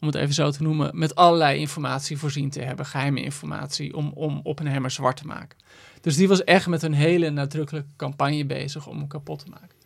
om 0.00 0.06
het 0.06 0.16
even 0.16 0.34
zo 0.34 0.50
te 0.50 0.62
noemen, 0.62 0.98
met 0.98 1.14
allerlei 1.14 1.58
informatie 1.58 2.18
voorzien 2.18 2.50
te 2.50 2.60
hebben, 2.60 2.86
geheime 2.86 3.22
informatie, 3.22 3.96
om, 3.96 4.12
om 4.14 4.40
Oppenheimer 4.42 4.90
zwart 4.90 5.16
te 5.16 5.26
maken. 5.26 5.58
Dus 6.00 6.16
die 6.16 6.28
was 6.28 6.44
echt 6.44 6.66
met 6.66 6.82
een 6.82 6.92
hele 6.92 7.30
nadrukkelijke 7.30 7.94
campagne 7.96 8.46
bezig 8.46 8.86
om 8.86 8.98
hem 8.98 9.06
kapot 9.06 9.38
te 9.38 9.50
maken. 9.50 9.76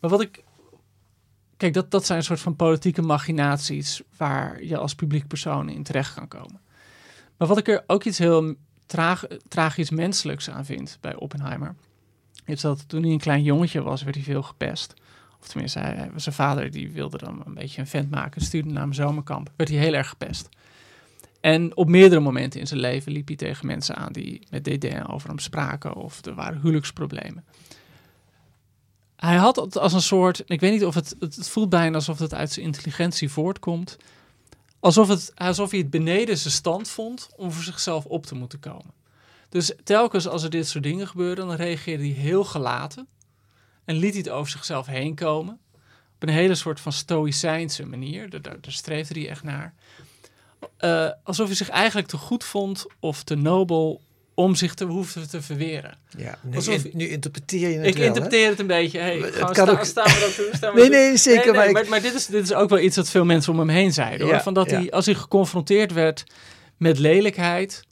Maar 0.00 0.10
wat 0.10 0.20
ik 0.20 0.42
Kijk, 1.58 1.74
dat, 1.74 1.90
dat 1.90 2.06
zijn 2.06 2.18
een 2.18 2.24
soort 2.24 2.40
van 2.40 2.56
politieke 2.56 3.02
machinaties 3.02 4.02
waar 4.16 4.64
je 4.64 4.76
als 4.76 4.94
publiek 4.94 5.26
persoon 5.26 5.68
in 5.68 5.82
terecht 5.82 6.14
kan 6.14 6.28
komen. 6.28 6.60
Maar 7.36 7.48
wat 7.48 7.58
ik 7.58 7.68
er 7.68 7.84
ook 7.86 8.04
iets 8.04 8.18
heel 8.18 8.54
traag, 8.88 9.24
tragisch 9.48 9.90
menselijks 9.90 10.50
aan 10.50 10.64
vind 10.64 10.98
bij 11.00 11.14
Oppenheimer, 11.14 11.74
is 12.44 12.60
dat 12.60 12.88
toen 12.88 13.02
hij 13.02 13.12
een 13.12 13.18
klein 13.18 13.42
jongetje 13.42 13.82
was, 13.82 14.02
werd 14.02 14.16
hij 14.16 14.24
veel 14.24 14.42
gepest. 14.42 14.94
Of 15.40 15.48
tenminste, 15.48 15.78
hij, 15.78 16.10
zijn 16.16 16.34
vader 16.34 16.70
die 16.70 16.90
wilde 16.90 17.18
dan 17.18 17.42
een 17.44 17.54
beetje 17.54 17.80
een 17.80 17.86
vent 17.86 18.10
maken, 18.10 18.40
stuurde 18.40 18.70
naar 18.70 18.82
een 18.82 18.94
zomerkamp. 18.94 19.50
Werd 19.56 19.70
hij 19.70 19.78
heel 19.78 19.94
erg 19.94 20.08
gepest. 20.08 20.48
En 21.40 21.76
op 21.76 21.88
meerdere 21.88 22.20
momenten 22.20 22.60
in 22.60 22.66
zijn 22.66 22.80
leven 22.80 23.12
liep 23.12 23.26
hij 23.26 23.36
tegen 23.36 23.66
mensen 23.66 23.96
aan 23.96 24.12
die 24.12 24.42
met 24.50 24.64
dédain 24.64 25.06
over 25.06 25.28
hem 25.28 25.38
spraken 25.38 25.94
of 25.94 26.24
er 26.24 26.34
waren 26.34 26.60
huwelijksproblemen. 26.60 27.44
Hij 29.16 29.36
had 29.36 29.56
het 29.56 29.78
als 29.78 29.92
een 29.92 30.02
soort, 30.02 30.42
ik 30.46 30.60
weet 30.60 30.72
niet 30.72 30.84
of 30.84 30.94
het, 30.94 31.16
het 31.18 31.48
voelt 31.48 31.68
bijna 31.68 31.94
alsof 31.94 32.18
het 32.18 32.34
uit 32.34 32.52
zijn 32.52 32.66
intelligentie 32.66 33.28
voortkomt. 33.28 33.96
Alsof, 34.80 35.08
het, 35.08 35.32
alsof 35.34 35.70
hij 35.70 35.78
het 35.78 35.90
beneden 35.90 36.38
zijn 36.38 36.52
stand 36.52 36.88
vond 36.88 37.28
om 37.36 37.52
voor 37.52 37.62
zichzelf 37.62 38.04
op 38.04 38.26
te 38.26 38.34
moeten 38.34 38.60
komen. 38.60 38.92
Dus 39.48 39.72
telkens 39.84 40.28
als 40.28 40.42
er 40.42 40.50
dit 40.50 40.68
soort 40.68 40.84
dingen 40.84 41.08
gebeurden, 41.08 41.46
dan 41.46 41.56
reageerde 41.56 42.04
hij 42.04 42.12
heel 42.12 42.44
gelaten. 42.44 43.08
En 43.84 43.96
liet 43.96 44.12
hij 44.12 44.20
het 44.20 44.30
over 44.30 44.50
zichzelf 44.50 44.86
heen 44.86 45.14
komen. 45.14 45.60
Op 46.14 46.22
een 46.22 46.34
hele 46.34 46.54
soort 46.54 46.80
van 46.80 46.92
stoïcijnse 46.92 47.86
manier. 47.86 48.30
Daar, 48.30 48.40
daar, 48.42 48.58
streefde 48.62 49.20
hij 49.20 49.28
echt 49.28 49.42
naar. 49.42 49.74
Eh, 50.76 51.10
alsof 51.22 51.46
hij 51.46 51.56
zich 51.56 51.68
eigenlijk 51.68 52.08
te 52.08 52.16
goed 52.16 52.44
vond 52.44 52.86
of 53.00 53.22
te 53.22 53.34
nobel 53.34 54.00
om 54.38 54.54
zich 54.54 54.74
te 54.74 54.84
hoeven 54.84 55.28
te 55.30 55.42
verweren. 55.42 55.98
Ja, 56.16 56.38
nu, 56.42 56.56
Alsof- 56.56 56.84
in- 56.84 56.90
nu 56.96 57.08
interpreteer 57.08 57.68
je 57.70 57.76
het 57.78 57.86
Ik 57.86 57.92
wel, 57.92 58.02
hè? 58.02 58.08
interpreteer 58.08 58.48
het 58.48 58.58
een 58.58 58.66
beetje. 58.66 58.98
Hey, 58.98 59.18
Het 59.18 59.38
kan 59.38 59.54
sta, 59.54 59.70
ook- 59.70 59.84
staan 59.84 60.04
we 60.04 60.20
dat 60.20 60.34
toe? 60.34 60.48
Staan 60.52 60.74
we 60.74 60.80
Nee, 60.80 60.88
nee, 60.88 61.16
zeker, 61.16 61.54
maar 61.54 61.68
ik- 61.68 61.88
maar, 61.88 62.00
dit, 62.02 62.14
is, 62.14 62.26
dit 62.26 62.42
is 62.42 62.52
ook 62.52 62.68
wel 62.68 62.78
iets 62.78 62.96
dat 62.96 63.08
veel 63.10 63.24
mensen 63.24 63.52
om 63.52 63.58
hem 63.58 63.68
heen 63.68 63.92
zeiden. 63.92 64.26
Hoor. 64.26 64.40
Van 64.40 64.54
dat 64.54 64.70
ja. 64.70 64.78
hij, 64.78 64.90
als 64.90 65.06
hij 65.06 65.14
geconfronteerd 65.14 65.92
werd 65.92 66.24
met 66.76 66.98
lelijkheid, 66.98 67.82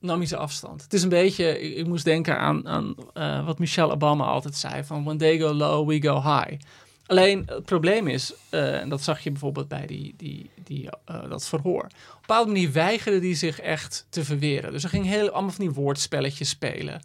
nam 0.00 0.18
hij 0.18 0.26
zijn 0.26 0.40
afstand. 0.40 0.82
Het 0.82 0.92
is 0.92 1.02
een 1.02 1.08
beetje, 1.08 1.60
ik, 1.60 1.76
ik 1.76 1.86
moest 1.86 2.04
denken 2.04 2.38
aan, 2.38 2.68
aan 2.68 2.94
eh, 3.14 3.46
wat 3.46 3.58
Michelle 3.58 3.92
Obama 3.92 4.24
altijd 4.24 4.56
zei: 4.56 4.84
van 4.84 5.04
when 5.04 5.18
they 5.18 5.38
go 5.38 5.52
low, 5.52 5.88
we 5.88 6.02
go 6.02 6.14
high. 6.14 6.52
Alleen 7.08 7.42
het 7.46 7.64
probleem 7.64 8.08
is, 8.08 8.32
eh, 8.48 8.80
en 8.80 8.88
dat 8.88 9.02
zag 9.02 9.20
je 9.20 9.30
bijvoorbeeld 9.30 9.68
bij 9.68 9.86
die, 9.86 10.14
die, 10.16 10.50
die, 10.64 10.88
eh, 11.04 11.28
dat 11.28 11.46
verhoor. 11.46 11.84
Op 11.84 11.92
een 11.92 12.20
bepaalde 12.20 12.52
manier 12.52 12.72
weigerde 12.72 13.26
hij 13.26 13.34
zich 13.34 13.60
echt 13.60 14.06
te 14.08 14.24
verweren. 14.24 14.72
Dus 14.72 14.84
er 14.84 14.88
ging 14.88 15.06
heel, 15.06 15.30
allemaal 15.30 15.50
van 15.50 15.64
die 15.64 15.74
woordspelletjes 15.74 16.48
spelen. 16.48 17.00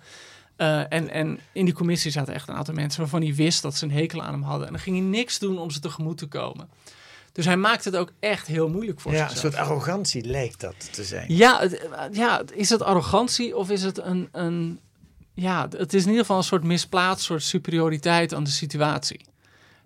Eh, 0.55 0.93
en, 0.93 1.09
en 1.09 1.39
in 1.51 1.65
die 1.65 1.73
commissie 1.73 2.11
zaten 2.11 2.33
echt 2.33 2.47
een 2.47 2.55
aantal 2.55 2.73
mensen 2.73 3.01
waarvan 3.01 3.21
hij 3.21 3.35
wist 3.35 3.61
dat 3.61 3.75
ze 3.75 3.85
een 3.85 3.91
hekel 3.91 4.21
aan 4.21 4.33
hem 4.33 4.41
hadden. 4.41 4.67
En 4.67 4.73
dan 4.73 4.81
ging 4.81 4.97
hij 4.97 5.05
niks 5.05 5.39
doen 5.39 5.57
om 5.57 5.71
ze 5.71 5.79
tegemoet 5.79 6.17
te 6.17 6.27
komen. 6.27 6.69
Dus 7.31 7.45
hij 7.45 7.57
maakte 7.57 7.89
het 7.89 7.97
ook 7.97 8.11
echt 8.19 8.47
heel 8.47 8.69
moeilijk 8.69 8.99
voor 8.99 9.11
Ja, 9.11 9.29
een 9.29 9.37
soort 9.37 9.55
arrogantie 9.55 10.23
lijkt 10.25 10.59
dat 10.59 10.93
te 10.93 11.03
zijn. 11.03 11.35
Ja, 11.35 11.59
het, 11.59 11.89
ja, 12.11 12.41
is 12.53 12.69
het 12.69 12.81
arrogantie 12.81 13.57
of 13.57 13.69
is 13.69 13.83
het 13.83 13.97
een, 13.97 14.29
een... 14.31 14.79
Ja, 15.33 15.67
het 15.77 15.93
is 15.93 16.01
in 16.01 16.07
ieder 16.07 16.21
geval 16.21 16.37
een 16.37 16.43
soort 16.43 16.63
misplaatst 16.63 17.25
soort 17.25 17.43
superioriteit 17.43 18.33
aan 18.33 18.43
de 18.43 18.49
situatie. 18.49 19.19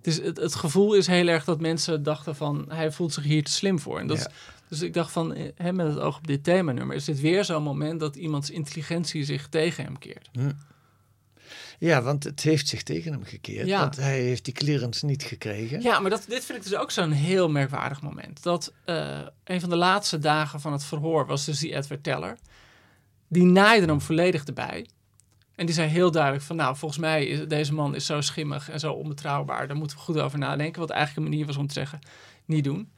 Het, 0.08 0.20
is, 0.20 0.26
het, 0.26 0.38
het 0.38 0.56
gevoel 0.56 0.94
is 0.94 1.08
heel 1.08 1.28
erg 1.28 1.44
dat 1.44 1.60
mensen 1.62 2.04
dachten 2.04 2.36
van... 2.36 2.66
hij 2.70 2.92
voelt 2.92 3.14
zich 3.14 3.24
hier 3.24 3.44
te 3.44 3.52
slim 3.52 3.80
voor. 3.80 4.00
En 4.00 4.08
dat 4.08 4.18
is- 4.18 4.28
dus 4.70 4.82
ik 4.82 4.94
dacht 4.94 5.12
van, 5.12 5.34
eh, 5.34 5.50
hè, 5.56 5.74
met 5.74 5.88
het 5.88 6.00
oog 6.00 6.18
op 6.18 6.28
dit 6.28 6.44
themanummer... 6.44 6.96
is 6.96 7.06
dit 7.06 7.20
weer 7.20 7.46
zo'n 7.46 7.64
moment 7.64 8.00
dat 8.00 8.16
iemands 8.16 8.50
intelligentie 8.50 9.24
zich 9.24 9.48
tegen 9.48 9.84
hem 9.84 9.98
keert. 10.00 10.30
Ja, 11.80 12.02
want 12.02 12.24
het 12.24 12.42
heeft 12.44 12.68
zich 12.68 12.84
tegen 12.84 13.12
hem 13.12 13.24
gekeerd. 13.24 13.68
Ja. 13.68 13.80
Want 13.80 13.96
hij 13.96 14.22
heeft 14.22 14.46
die 14.46 14.54
clearance 14.54 15.06
niet 15.06 15.24
gekregen. 15.24 15.82
Ja, 15.82 16.00
maar 16.00 16.10
dat, 16.10 16.26
dit 16.28 16.46
vind 16.46 16.58
ik 16.58 16.64
dus 16.64 16.76
ook 16.80 16.92
zo'n 16.92 17.12
heel 17.12 17.50
merkwaardig 17.50 18.02
moment. 18.02 18.44
Dat 18.44 18.74
eh, 18.86 19.20
een 19.44 19.60
van 19.60 19.70
de 19.70 19.76
laatste 19.76 20.20
dagen 20.20 20.62
van 20.62 20.72
het 20.72 20.84
verhoor 20.84 21.26
was 21.26 21.46
dus 21.46 21.60
die 21.60 21.76
Edward 21.76 22.04
Teller. 22.04 22.38
Die 23.28 23.44
naaide 23.44 23.86
hem 23.86 24.02
volledig 24.02 24.44
erbij. 24.44 24.88
En 25.58 25.66
die 25.66 25.76
zei 25.76 25.90
heel 25.90 26.12
duidelijk 26.12 26.44
van, 26.44 26.56
nou, 26.56 26.76
volgens 26.76 27.00
mij 27.00 27.26
is 27.26 27.48
deze 27.48 27.74
man 27.74 27.96
is 27.96 28.06
zo 28.06 28.22
schimmig 28.22 28.70
en 28.70 28.80
zo 28.80 28.94
onbetrouwbaar. 28.94 29.68
Daar 29.68 29.78
moeten 29.78 29.98
we 29.98 30.04
goed 30.04 30.20
over 30.20 30.40
nadenken. 30.40 30.80
Wat 30.82 30.90
eigenlijk 30.90 31.26
een 31.26 31.32
manier 31.32 31.46
was 31.46 31.58
om 31.58 31.68
te 31.68 31.74
zeggen, 31.74 32.00
niet 32.46 32.64
doen. 32.64 32.92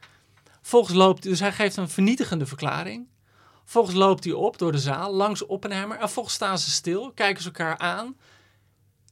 Volgens 0.62 0.96
loopt, 0.96 1.22
dus 1.22 1.40
hij 1.40 1.52
geeft 1.52 1.76
een 1.76 1.88
vernietigende 1.88 2.46
verklaring. 2.46 3.08
Volgens 3.64 3.96
loopt 3.96 4.24
hij 4.24 4.32
op 4.32 4.58
door 4.58 4.72
de 4.72 4.78
zaal, 4.78 5.14
langs 5.14 5.46
Oppenheimer. 5.46 5.98
En 5.98 6.10
volgens 6.10 6.34
staan 6.34 6.58
ze 6.58 6.70
stil, 6.70 7.12
kijken 7.12 7.42
ze 7.42 7.48
elkaar 7.48 7.78
aan. 7.78 8.16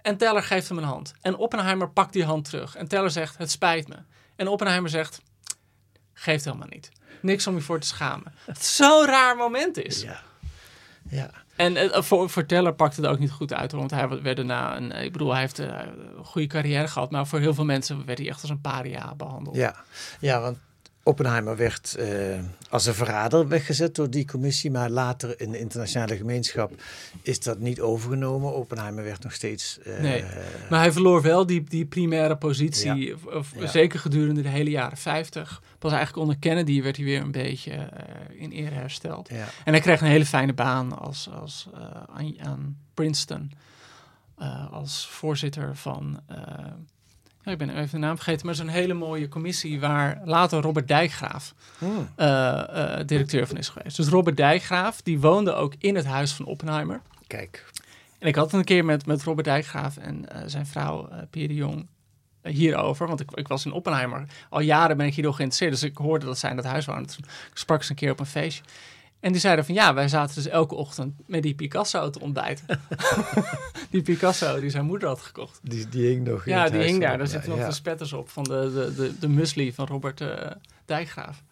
En 0.02 0.16
Teller 0.16 0.42
geeft 0.42 0.68
hem 0.68 0.78
een 0.78 0.84
hand. 0.84 1.14
En 1.20 1.36
Oppenheimer 1.36 1.90
pakt 1.90 2.12
die 2.12 2.24
hand 2.24 2.44
terug. 2.44 2.74
En 2.74 2.88
Teller 2.88 3.10
zegt, 3.10 3.38
het 3.38 3.50
spijt 3.50 3.88
me. 3.88 3.96
En 4.36 4.48
Oppenheimer 4.48 4.90
zegt, 4.90 5.22
geeft 6.12 6.44
helemaal 6.44 6.68
niet. 6.70 6.90
Niks 7.22 7.46
om 7.46 7.54
je 7.54 7.60
voor 7.60 7.80
te 7.80 7.86
schamen. 7.86 8.34
Het 8.46 8.64
zo'n 8.64 9.06
raar 9.06 9.36
moment 9.36 9.76
is. 9.76 10.02
Ja. 10.02 10.22
Ja. 11.10 11.30
En 11.58 11.76
eh, 11.76 12.02
voor, 12.02 12.30
voor 12.30 12.46
Teller 12.46 12.74
pakt 12.74 12.96
het 12.96 13.06
ook 13.06 13.18
niet 13.18 13.30
goed 13.30 13.52
uit. 13.52 13.72
Want 13.72 13.90
hij 13.90 14.08
werd 14.08 14.36
daarna 14.36 14.76
een... 14.76 14.92
Ik 14.92 15.12
bedoel, 15.12 15.30
hij 15.30 15.40
heeft 15.40 15.58
eh, 15.58 15.66
een 16.16 16.24
goede 16.24 16.46
carrière 16.46 16.88
gehad. 16.88 17.10
Maar 17.10 17.26
voor 17.26 17.38
heel 17.38 17.54
veel 17.54 17.64
mensen 17.64 18.06
werd 18.06 18.18
hij 18.18 18.28
echt 18.28 18.40
als 18.40 18.50
een 18.50 18.60
paria 18.60 19.14
behandeld. 19.14 19.56
Ja. 19.56 19.74
ja, 20.20 20.40
want 20.40 20.58
Oppenheimer 21.08 21.56
werd 21.56 21.94
eh, 21.94 22.38
als 22.70 22.86
een 22.86 22.94
verrader 22.94 23.48
weggezet 23.48 23.94
door 23.94 24.10
die 24.10 24.24
commissie. 24.26 24.70
Maar 24.70 24.90
later 24.90 25.40
in 25.40 25.50
de 25.50 25.58
internationale 25.58 26.16
gemeenschap 26.16 26.72
is 27.22 27.40
dat 27.40 27.58
niet 27.58 27.80
overgenomen. 27.80 28.54
Oppenheimer 28.54 29.04
werd 29.04 29.22
nog 29.22 29.32
steeds... 29.32 29.78
eh, 29.78 30.00
Nee. 30.00 30.24
Maar 30.70 30.80
hij 30.80 30.92
verloor 30.92 31.22
wel 31.22 31.46
die, 31.46 31.64
die 31.64 31.86
primaire 31.86 32.36
positie, 32.36 32.94
Ja. 33.06 33.14
of- 33.14 33.24
of 33.26 33.52
Ja. 33.60 33.66
zeker 33.66 33.98
gedurende 33.98 34.42
de 34.42 34.48
hele 34.48 34.70
jaren 34.70 34.96
50. 34.96 35.62
Pas 35.78 35.90
eigenlijk 35.92 36.22
onder 36.22 36.38
Kennedy 36.38 36.82
werd 36.82 36.96
hij 36.96 37.04
weer 37.04 37.20
een 37.20 37.30
beetje 37.32 37.72
eh, 37.72 38.40
in 38.42 38.50
ere 38.50 38.74
hersteld. 38.74 39.28
Ja. 39.28 39.46
En 39.64 39.72
hij 39.72 39.80
kreeg 39.80 40.00
een 40.00 40.06
hele 40.06 40.26
fijne 40.26 40.52
baan 40.54 40.98
als, 40.98 41.28
als, 41.40 41.68
eh, 41.74 41.80
aan, 42.14 42.34
aan 42.40 42.76
Princeton. 42.94 43.50
eh, 44.38 44.72
als 44.72 45.06
voorzitter 45.10 45.76
van, 45.76 46.20
ik 47.50 47.58
ben 47.58 47.70
even 47.70 48.00
de 48.00 48.06
naam 48.06 48.16
vergeten, 48.16 48.46
maar 48.46 48.54
zo'n 48.54 48.68
hele 48.68 48.94
mooie 48.94 49.28
commissie 49.28 49.80
waar 49.80 50.20
later 50.24 50.60
Robert 50.60 50.88
Dijkgraaf 50.88 51.54
Hmm. 51.78 52.08
eh, 52.16 52.98
eh, 53.00 53.06
directeur 53.06 53.46
van 53.46 53.56
is 53.56 53.68
geweest. 53.68 53.96
Dus 53.96 54.08
Robert 54.08 54.36
Dijkgraaf, 54.36 55.02
die 55.02 55.20
woonde 55.20 55.52
ook 55.52 55.74
in 55.78 55.96
het 55.96 56.06
huis 56.06 56.32
van 56.32 56.44
Oppenheimer. 56.44 57.00
Kijk. 57.26 57.64
En 58.18 58.28
ik 58.28 58.34
had 58.34 58.52
een 58.52 58.64
keer 58.64 58.84
met, 58.84 59.06
met 59.06 59.22
Robert 59.22 59.46
Dijkgraaf 59.46 59.96
en 59.96 60.28
eh, 60.28 60.42
zijn 60.46 60.66
vrouw 60.66 61.08
Pierre 61.30 61.52
de 61.52 61.58
Jong 61.58 61.86
hierover. 62.42 63.06
Want 63.06 63.20
ik, 63.20 63.30
ik 63.34 63.48
was 63.48 63.64
in 63.64 63.72
Oppenheimer. 63.72 64.26
Al 64.48 64.60
jaren 64.60 64.96
ben 64.96 65.06
ik 65.06 65.14
hierover 65.14 65.38
geïnteresseerd. 65.38 65.80
Dus 65.80 65.90
ik 65.90 65.96
hoorde 65.96 66.26
dat 66.26 66.38
zij 66.38 66.50
in 66.50 66.56
dat 66.56 66.64
huis 66.64 66.86
wonen. 66.86 67.06
Toen 67.06 67.24
sprak 67.54 67.82
ze 67.82 67.90
een 67.90 67.96
keer 67.96 68.10
op 68.10 68.20
een 68.20 68.26
feestje. 68.26 68.62
En 69.20 69.32
die 69.32 69.40
zeiden 69.40 69.64
van 69.64 69.74
ja, 69.74 69.94
wij 69.94 70.08
zaten 70.08 70.34
dus 70.34 70.46
elke 70.46 70.74
ochtend 70.74 71.14
met 71.26 71.42
die 71.42 71.54
Picasso 71.54 72.10
te 72.10 72.20
ontbijten. 72.20 72.80
die 73.90 74.02
Picasso 74.02 74.60
die 74.60 74.70
zijn 74.70 74.84
moeder 74.84 75.08
had 75.08 75.20
gekocht. 75.20 75.60
Die, 75.62 75.88
die 75.88 76.06
hing 76.06 76.26
nog 76.26 76.46
in 76.46 76.52
Ja, 76.52 76.68
die 76.68 76.80
hing 76.80 77.00
daar. 77.00 77.18
Daar 77.18 77.26
ja, 77.26 77.32
zitten 77.32 77.50
nog 77.50 77.58
ja. 77.58 77.66
de 77.66 77.72
spetters 77.72 78.12
op 78.12 78.28
van 78.28 78.44
de, 78.44 78.70
de, 78.74 78.94
de, 78.94 79.18
de 79.18 79.28
muesli 79.28 79.72
van 79.72 79.86
Robert 79.86 80.20
eh, 80.20 80.50
Dijkgraaf. 80.84 81.42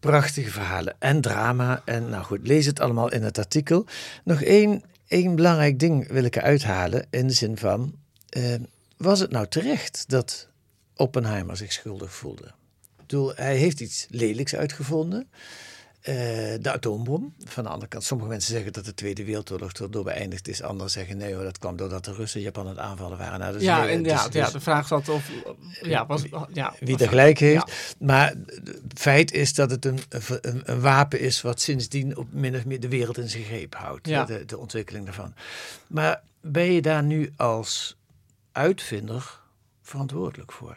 Prachtige 0.00 0.50
verhalen 0.50 0.94
en 0.98 1.20
drama. 1.20 1.82
En 1.84 2.08
nou 2.08 2.24
goed, 2.24 2.46
lees 2.46 2.66
het 2.66 2.80
allemaal 2.80 3.12
in 3.12 3.22
het 3.22 3.38
artikel. 3.38 3.86
Nog 4.24 4.42
één, 4.42 4.82
één 5.08 5.34
belangrijk 5.34 5.78
ding 5.78 6.08
wil 6.08 6.24
ik 6.24 6.36
eruit 6.36 6.64
halen. 6.64 7.06
In 7.10 7.26
de 7.26 7.32
zin 7.32 7.56
van, 7.56 7.94
eh, 8.28 8.54
was 8.96 9.20
het 9.20 9.30
nou 9.30 9.46
terecht 9.46 10.04
dat 10.08 10.48
Oppenheimer 10.94 11.56
zich 11.56 11.72
schuldig 11.72 12.12
voelde? 12.12 12.46
Ik 12.46 13.12
bedoel, 13.12 13.32
hij 13.34 13.56
heeft 13.56 13.80
iets 13.80 14.06
lelijks 14.10 14.54
uitgevonden. 14.54 15.28
Eh, 16.06 16.14
de 16.60 16.72
atoombom. 16.72 17.34
Van 17.44 17.64
de 17.64 17.70
andere 17.70 17.88
kant, 17.88 18.04
sommige 18.04 18.28
mensen 18.28 18.52
zeggen 18.52 18.72
dat 18.72 18.84
de 18.84 18.94
Tweede 18.94 19.24
Wereldoorlog 19.24 19.72
erdoor 19.72 20.04
beëindigd 20.04 20.48
is. 20.48 20.62
Anderen 20.62 20.90
zeggen 20.90 21.16
nee 21.16 21.34
hoor, 21.34 21.42
dat 21.42 21.58
kwam 21.58 21.76
doordat 21.76 22.04
de 22.04 22.12
Russen 22.12 22.40
Japan 22.40 22.62
aan 22.62 22.70
het 22.70 22.78
aanvallen 22.78 23.18
waren. 23.18 23.38
Nou, 23.38 23.60
ja, 23.60 23.84
inderdaad. 23.84 24.24
dus- 24.24 24.34
ja, 24.34 24.44
dus- 24.44 24.52
de 24.52 24.60
vraag 24.60 24.86
zat 24.86 25.08
of... 25.08 25.30
Ja, 25.82 26.06
was, 26.06 26.22
ja, 26.52 26.74
wie 26.80 26.98
er 26.98 27.08
gelijk 27.08 27.38
heeft. 27.38 27.68
Ja. 27.98 28.06
Maar 28.06 28.34
het 28.88 28.98
feit 29.00 29.32
is 29.32 29.54
dat 29.54 29.70
het 29.70 29.84
een, 29.84 29.98
een, 30.08 30.62
een 30.64 30.80
wapen 30.80 31.20
is 31.20 31.40
wat 31.42 31.60
sindsdien 31.60 32.16
op 32.16 32.32
min 32.32 32.56
of 32.56 32.64
meer 32.64 32.80
de 32.80 32.88
wereld 32.88 33.18
in 33.18 33.28
zijn 33.28 33.44
greep 33.44 33.74
houdt. 33.74 34.08
Ja. 34.08 34.24
De, 34.24 34.44
de 34.44 34.58
ontwikkeling 34.58 35.04
daarvan. 35.04 35.34
Maar 35.86 36.22
ben 36.40 36.72
je 36.72 36.82
daar 36.82 37.02
nu 37.02 37.32
als 37.36 37.96
uitvinder 38.52 39.40
verantwoordelijk 39.82 40.52
voor? 40.52 40.76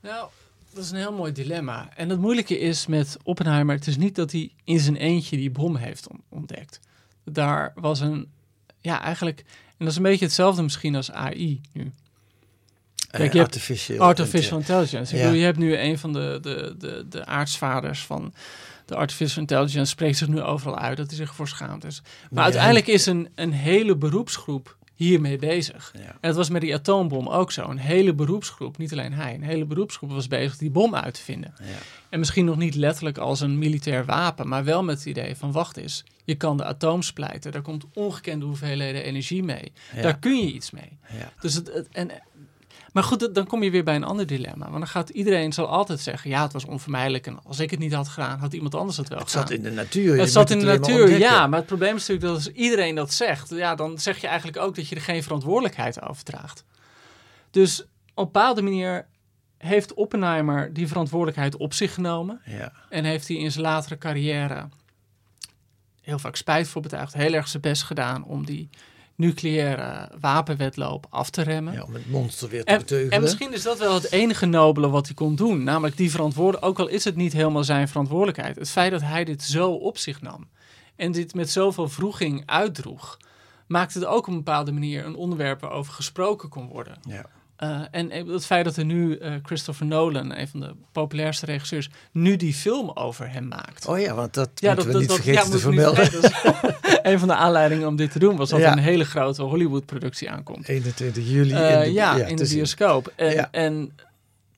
Nou, 0.00 0.28
dat 0.74 0.84
is 0.84 0.90
een 0.90 0.96
heel 0.96 1.12
mooi 1.12 1.32
dilemma. 1.32 1.88
En 1.96 2.08
het 2.08 2.18
moeilijke 2.20 2.58
is 2.58 2.86
met 2.86 3.16
Oppenheimer, 3.22 3.74
het 3.74 3.86
is 3.86 3.96
niet 3.96 4.14
dat 4.14 4.32
hij 4.32 4.52
in 4.64 4.80
zijn 4.80 4.96
eentje 4.96 5.36
die 5.36 5.50
bom 5.50 5.76
heeft 5.76 6.08
on- 6.08 6.22
ontdekt. 6.28 6.80
Daar 7.24 7.72
was 7.74 8.00
een, 8.00 8.30
ja 8.80 9.02
eigenlijk, 9.02 9.38
en 9.68 9.74
dat 9.78 9.88
is 9.88 9.96
een 9.96 10.02
beetje 10.02 10.24
hetzelfde 10.24 10.62
misschien 10.62 10.94
als 10.94 11.10
AI 11.12 11.60
nu. 11.72 11.92
Kijk, 13.10 13.24
Eh, 13.24 13.32
je 13.32 13.38
hebt 13.38 13.54
artificial, 13.54 13.98
Artificial 13.98 14.58
intelligence. 14.58 15.12
Ik 15.14 15.18
Ja. 15.18 15.24
bedoel, 15.24 15.38
je 15.40 15.44
hebt 15.46 15.58
nu 15.58 15.76
een 15.76 15.98
van 15.98 16.12
de, 16.12 16.38
de, 16.42 16.74
de, 16.78 17.06
de 17.08 17.24
aartsvaders 17.26 18.04
van 18.06 18.34
de 18.86 18.94
artificial 18.94 19.40
intelligence 19.40 19.90
spreekt 19.90 20.16
zich 20.16 20.28
nu 20.28 20.40
overal 20.42 20.78
uit 20.78 20.96
dat 20.96 21.06
hij 21.06 21.16
zich 21.16 21.34
voor 21.34 21.48
schaamt. 21.48 21.82
Dus. 21.82 22.02
Maar 22.02 22.38
Ja. 22.38 22.42
uiteindelijk 22.42 22.86
is 22.86 23.06
een, 23.06 23.28
een 23.34 23.52
hele 23.52 23.96
beroepsgroep 23.96 24.76
hiermee 25.02 25.36
bezig. 25.38 25.92
Ja. 25.96 26.00
En 26.00 26.16
het 26.20 26.36
was 26.36 26.48
met 26.50 26.60
die 26.60 26.74
atoombom 26.74 27.28
ook 27.28 27.52
zo. 27.52 27.68
Een 27.68 27.78
hele 27.78 28.14
beroepsgroep, 28.14 28.78
niet 28.78 28.92
alleen 28.92 29.12
hij, 29.12 29.34
een 29.34 29.42
hele 29.42 29.64
beroepsgroep 29.64 30.10
was 30.10 30.28
bezig 30.28 30.56
die 30.56 30.70
bom 30.70 30.94
uit 30.94 31.14
te 31.14 31.20
vinden. 31.22 31.54
Ja. 31.58 31.64
En 32.10 32.18
misschien 32.18 32.44
nog 32.44 32.56
niet 32.56 32.74
letterlijk 32.74 33.18
als 33.18 33.40
een 33.40 33.58
militair 33.58 34.04
wapen, 34.04 34.48
maar 34.48 34.64
wel 34.64 34.82
met 34.82 34.96
het 34.96 35.06
idee 35.06 35.36
van 35.36 35.52
wacht 35.52 35.76
eens, 35.76 36.04
je 36.24 36.34
kan 36.34 36.56
de 36.56 36.64
atoom 36.64 37.02
splijten, 37.02 37.52
daar 37.52 37.62
komt 37.62 37.84
ongekende 37.94 38.44
hoeveelheden 38.44 39.02
energie 39.04 39.42
mee. 39.42 39.72
Ja. 39.94 40.02
Daar 40.02 40.18
kun 40.18 40.36
je 40.36 40.52
iets 40.52 40.70
mee. 40.70 40.98
Ja. 41.18 41.32
Dus 41.40 41.54
het, 41.54 41.72
het- 41.72 41.88
en, 41.92 42.10
maar 42.92 43.02
goed, 43.02 43.34
dan 43.34 43.46
kom 43.46 43.62
je 43.62 43.70
weer 43.70 43.84
bij 43.84 43.94
een 43.94 44.04
ander 44.04 44.26
dilemma. 44.26 44.64
Want 44.64 44.78
dan 44.78 44.86
gaat 44.86 45.08
iedereen 45.08 45.52
zal 45.52 45.66
altijd 45.66 46.00
zeggen, 46.00 46.30
ja, 46.30 46.42
het 46.42 46.52
was 46.52 46.64
onvermijdelijk. 46.64 47.26
En 47.26 47.38
als 47.44 47.58
ik 47.60 47.70
het 47.70 47.78
niet 47.80 47.92
had 47.92 48.08
gedaan, 48.08 48.38
had 48.38 48.52
iemand 48.52 48.74
anders 48.74 48.96
het 48.96 49.08
wel 49.08 49.18
Het 49.18 49.28
gedaan. 49.30 49.46
zat 49.46 49.56
in 49.56 49.62
de 49.62 49.70
natuur. 49.70 50.18
het 50.18 50.32
zat 50.32 50.50
in 50.50 50.58
de 50.58 50.64
natuur, 50.64 51.00
ontdekken. 51.00 51.18
ja. 51.18 51.46
Maar 51.46 51.58
het 51.58 51.66
probleem 51.68 51.96
is 51.96 52.06
natuurlijk 52.06 52.26
dat 52.26 52.34
als 52.36 52.48
iedereen 52.54 52.94
dat 52.94 53.12
zegt, 53.12 53.50
ja, 53.50 53.74
dan 53.74 53.98
zeg 53.98 54.18
je 54.18 54.26
eigenlijk 54.26 54.58
ook 54.58 54.74
dat 54.74 54.88
je 54.88 54.94
er 54.94 55.00
geen 55.00 55.22
verantwoordelijkheid 55.22 56.02
overdraagt. 56.02 56.64
Dus 57.50 57.80
op 57.82 57.88
een 58.14 58.24
bepaalde 58.24 58.62
manier 58.62 59.06
heeft 59.58 59.94
Oppenheimer 59.94 60.72
die 60.72 60.88
verantwoordelijkheid 60.88 61.56
op 61.56 61.74
zich 61.74 61.94
genomen. 61.94 62.40
Ja. 62.44 62.72
En 62.88 63.04
heeft 63.04 63.28
hij 63.28 63.36
in 63.36 63.52
zijn 63.52 63.64
latere 63.64 63.98
carrière 63.98 64.68
heel 66.00 66.18
vaak 66.18 66.36
spijt 66.36 66.68
voor 66.68 66.82
betuigd. 66.82 67.12
Heel 67.12 67.32
erg 67.32 67.48
zijn 67.48 67.62
best 67.62 67.82
gedaan 67.82 68.24
om 68.24 68.44
die 68.46 68.68
nucleaire 69.16 70.08
wapenwedloop 70.20 71.06
af 71.10 71.30
te 71.30 71.42
remmen. 71.42 71.72
ja, 71.72 71.82
om 71.82 71.94
het 71.94 72.10
monster 72.10 72.48
weer 72.48 72.64
te 72.64 72.70
En, 72.72 72.78
beteugelen. 72.78 73.12
en 73.12 73.22
misschien 73.22 73.52
is 73.52 73.62
dat 73.62 73.78
wel 73.78 73.94
het 73.94 74.12
enige 74.12 74.46
nobele 74.46 74.88
wat 74.88 75.06
hij 75.06 75.14
kon 75.14 75.34
doen. 75.36 75.62
Namelijk 75.64 75.96
die 75.96 76.10
verantwoordelijk, 76.10 76.64
ook 76.64 76.78
al 76.78 76.88
is 76.88 77.04
het 77.04 77.16
niet 77.16 77.32
helemaal 77.32 77.64
zijn 77.64 77.88
verantwoordelijkheid. 77.88 78.56
Het 78.56 78.70
feit 78.70 78.90
dat 78.90 79.00
hij 79.02 79.24
dit 79.24 79.42
zo 79.42 79.70
op 79.72 79.98
zich 79.98 80.20
nam 80.22 80.48
en 80.96 81.12
dit 81.12 81.34
met 81.34 81.50
zoveel 81.50 81.88
vroeging 81.88 82.42
uitdroeg, 82.46 83.16
maakte 83.66 83.98
het 83.98 84.08
ook 84.08 84.26
op 84.26 84.32
een 84.32 84.34
bepaalde 84.36 84.72
manier 84.72 85.04
een 85.04 85.14
onderwerp 85.16 85.60
waarover 85.60 85.92
gesproken 85.92 86.48
kon 86.48 86.66
worden. 86.68 86.98
Ja. 87.08 87.24
Eh, 87.62 87.80
en 87.90 88.10
het 88.10 88.46
feit 88.46 88.64
dat 88.64 88.76
er 88.76 88.84
nu 88.84 89.16
eh, 89.16 89.32
Christopher 89.42 89.86
Nolan, 89.86 90.36
een 90.38 90.48
van 90.48 90.60
de 90.60 90.70
populairste 90.92 91.46
regisseurs, 91.46 91.90
nu 92.12 92.36
die 92.36 92.54
film 92.54 92.90
over 92.90 93.30
hem 93.30 93.48
maakt. 93.48 93.86
Oh 93.86 94.00
ja, 94.00 94.14
want 94.14 94.34
dat 94.34 94.50
moeten 94.62 94.86
we 94.92 94.98
niet 94.98 95.12
vergeten 95.12 95.32
ja, 95.32 95.42
te 95.42 95.48
moeten 95.50 95.68
we 95.70 95.74
vermelden. 95.74 96.02
niet 96.02 96.10
vergeten. 96.10 96.60
Dat 96.62 96.90
is 96.90 96.98
een 97.12 97.18
van 97.18 97.28
de 97.28 97.34
aanleidingen 97.34 97.86
om 97.88 97.96
dit 97.96 98.12
te 98.12 98.18
doen 98.18 98.36
was 98.36 98.50
dat 98.50 98.60
Ja. 98.60 98.66
er 98.66 98.72
een 98.72 98.82
hele 98.82 99.04
grote 99.04 99.42
Hollywood-productie 99.42 100.30
aankomt. 100.30 100.68
21 100.68 101.28
juli 101.30 101.52
Eh, 101.54 101.72
in 101.74 101.80
de, 101.80 101.92
ja, 101.92 102.14
in 102.16 102.36
te 102.36 102.44
de 102.44 102.54
bioscoop. 102.54 103.12
En 103.16 103.50
en 103.52 103.92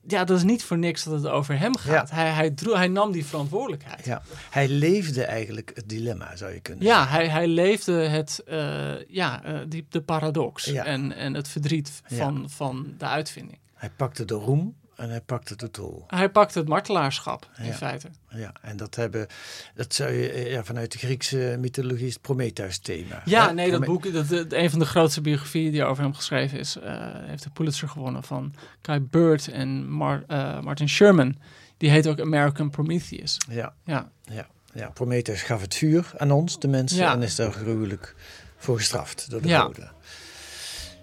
ja, 0.07 0.23
dat 0.23 0.37
is 0.37 0.43
niet 0.43 0.63
voor 0.63 0.77
niks 0.77 1.03
dat 1.03 1.13
het 1.13 1.27
over 1.27 1.59
hem 1.59 1.77
gaat. 1.77 2.09
Hij, 2.11 2.29
hij, 2.29 2.49
droeg, 2.51 2.75
hij 2.75 2.87
nam 2.87 3.11
die 3.11 3.25
verantwoordelijkheid. 3.25 4.05
Ja, 4.05 4.21
hij 4.49 4.67
leefde 4.67 5.23
eigenlijk 5.23 5.71
het 5.73 5.89
dilemma, 5.89 6.35
zou 6.35 6.53
je 6.53 6.59
kunnen 6.59 6.85
Ja, 6.85 6.97
zeggen. 6.97 7.15
hij, 7.15 7.27
hij 7.29 7.47
leefde 7.47 7.93
het, 7.93 8.41
eh, 8.45 9.07
ja, 9.07 9.43
eh, 9.43 9.59
die, 9.67 9.85
de 9.89 10.01
paradox 10.01 10.65
Ja. 10.65 10.85
en, 10.85 11.11
en 11.11 11.33
het 11.33 11.47
verdriet 11.47 12.01
van, 12.05 12.49
van 12.49 12.93
de 12.97 13.05
uitvinding. 13.05 13.59
Hij 13.73 13.89
pakte 13.89 14.25
de 14.25 14.33
roem 14.33 14.75
en 14.95 15.09
hij 15.09 15.21
pakte 15.21 15.55
de 15.55 15.71
tol. 15.71 16.03
Hij 16.07 16.29
pakte 16.29 16.59
het 16.59 16.67
martelaarschap, 16.67 17.49
in 17.57 17.65
Ja. 17.65 17.73
feite. 17.73 18.07
Ja, 18.29 18.51
en 18.61 18.77
dat 18.77 18.95
hebben, 18.95 19.27
dat 19.75 19.93
zou 19.93 20.11
je 20.11 20.29
eh, 20.31 20.51
ja, 20.51 20.63
vanuit 20.63 20.91
de 20.91 20.97
Griekse 20.97 21.57
mythologie 21.59 22.07
is 22.07 22.13
het 22.13 22.21
Prometheus-thema. 22.21 23.21
Ja, 23.25 23.47
Hè? 23.47 23.53
nee, 23.53 23.71
dat 23.71 23.85
boek, 23.85 24.13
dat, 24.13 24.29
dat- 24.29 24.53
een 24.53 24.69
van 24.69 24.79
de 24.79 24.85
grootste 24.85 25.21
biografieën 25.21 25.71
die 25.71 25.83
over 25.83 26.03
hem 26.03 26.13
geschreven 26.13 26.59
is, 26.59 26.75
eh, 26.77 26.93
heeft 27.13 27.43
de 27.43 27.49
Pulitzer 27.49 27.89
gewonnen 27.89 28.23
van 28.23 28.53
Kai 28.81 28.99
Bird 28.99 29.47
en 29.47 29.89
Mar- 29.89 30.23
eh, 30.27 30.59
Martin 30.59 30.89
Sherman. 30.89 31.35
Die 31.77 31.89
heet 31.89 32.07
ook 32.07 32.19
American 32.19 32.69
Prometheus. 32.69 33.37
Ja, 33.49 33.73
Ja, 33.85 34.09
ja, 34.23 34.47
ja, 34.73 34.89
Prometheus 34.89 35.41
gaf 35.41 35.61
het 35.61 35.75
vuur 35.75 36.11
aan 36.17 36.31
ons, 36.31 36.59
de 36.59 36.67
mensen, 36.67 36.97
Ja. 36.97 37.13
en 37.13 37.21
is 37.21 37.35
daar 37.35 37.51
gruwelijk 37.51 38.15
voor 38.57 38.77
gestraft 38.77 39.29
door 39.29 39.41
de 39.41 39.47
Ja. 39.47 39.61
goden. 39.61 39.91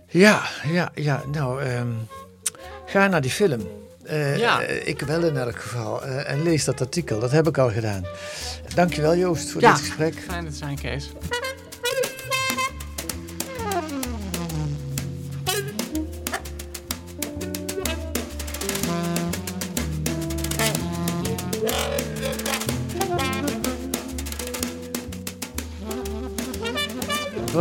Ja, 0.09 0.42
ja, 0.66 0.90
ja, 0.94 1.22
nou, 1.33 1.62
ehm, 1.62 1.88
ga 2.92 3.07
naar 3.07 3.20
die 3.20 3.31
film. 3.31 3.68
Eh, 4.05 4.37
Ja. 4.38 4.62
eh, 4.62 4.87
ik 4.88 5.00
wel 5.00 5.22
in 5.24 5.37
elk 5.37 5.61
geval. 5.61 6.02
eh, 6.05 6.31
en 6.31 6.42
lees 6.42 6.64
dat 6.64 6.81
artikel, 6.81 7.20
dat 7.20 7.31
heb 7.31 7.46
ik 7.48 7.59
al 7.59 7.70
gedaan. 7.70 8.05
Dankjewel 8.74 9.16
Joost 9.16 9.50
voor 9.50 9.61
Ja. 9.61 9.70
dit 9.72 9.81
gesprek. 9.81 10.14
fijn 10.28 10.44
dat 10.44 10.55
zijn, 10.55 10.78
Kees. 10.81 11.11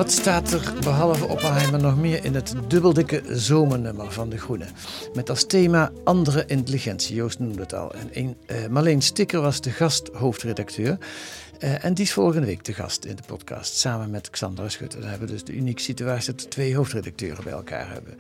Wat 0.02 0.12
staat 0.12 0.52
er 0.52 0.74
behalve 0.84 1.28
Oppenheimer 1.28 1.80
nog 1.80 1.98
meer 1.98 2.26
in 2.26 2.36
het 2.36 2.54
dubbeldikke 2.68 3.24
zomernummer 3.28 4.12
van 4.12 4.30
De 4.30 4.38
Groene? 4.38 4.66
Met 5.14 5.30
als 5.30 5.46
thema 5.46 5.92
andere 6.04 6.46
intelligentie, 6.46 7.16
Joost 7.16 7.40
noemde 7.40 7.62
het 7.62 7.74
al. 7.74 7.94
En 7.94 8.10
een, 8.12 8.38
eh, 8.46 8.68
Marleen 8.68 9.02
Stikker 9.02 9.42
was 9.42 9.62
de 9.62 9.70
gasthoofdredacteur. 9.70 10.98
Eh, 11.60 11.86
en 11.86 11.94
die 11.94 12.06
is 12.06 12.14
volgende 12.14 12.46
week 12.46 12.64
de 12.64 12.74
gast 12.74 13.06
in 13.06 13.16
de 13.16 13.24
podcast, 13.26 13.76
samen 13.76 14.10
met 14.10 14.30
Xandra 14.30 14.70
Schutte. 14.70 15.00
Dan 15.00 15.10
hebben 15.10 15.28
we 15.28 15.34
dus 15.34 15.44
de 15.44 15.54
unieke 15.54 15.82
situatie 15.82 16.34
dat 16.34 16.44
we 16.44 16.48
twee 16.48 16.76
hoofdredacteuren 16.76 17.44
bij 17.44 17.54
elkaar 17.54 17.92
hebben. 17.92 18.18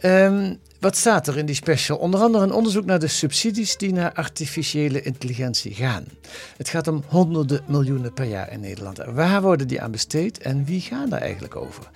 Ehm, 0.00 0.54
wat 0.80 0.96
staat 0.96 1.26
er 1.26 1.38
in 1.38 1.46
die 1.46 1.54
special? 1.54 1.98
Onder 1.98 2.20
andere 2.20 2.44
een 2.44 2.52
onderzoek 2.52 2.84
naar 2.84 2.98
de 2.98 3.06
subsidies 3.06 3.76
die 3.76 3.92
naar 3.92 4.12
artificiële 4.12 5.02
intelligentie 5.02 5.74
gaan. 5.74 6.04
Het 6.56 6.68
gaat 6.68 6.88
om 6.88 7.02
honderden 7.06 7.62
miljoenen 7.66 8.12
per 8.12 8.24
jaar 8.24 8.52
in 8.52 8.60
Nederland. 8.60 8.98
Waar 8.98 9.42
worden 9.42 9.68
die 9.68 9.80
aan 9.80 9.90
besteed 9.90 10.38
en 10.38 10.64
wie 10.64 10.80
gaan 10.80 11.08
daar 11.08 11.20
eigenlijk 11.20 11.56
over? 11.56 11.90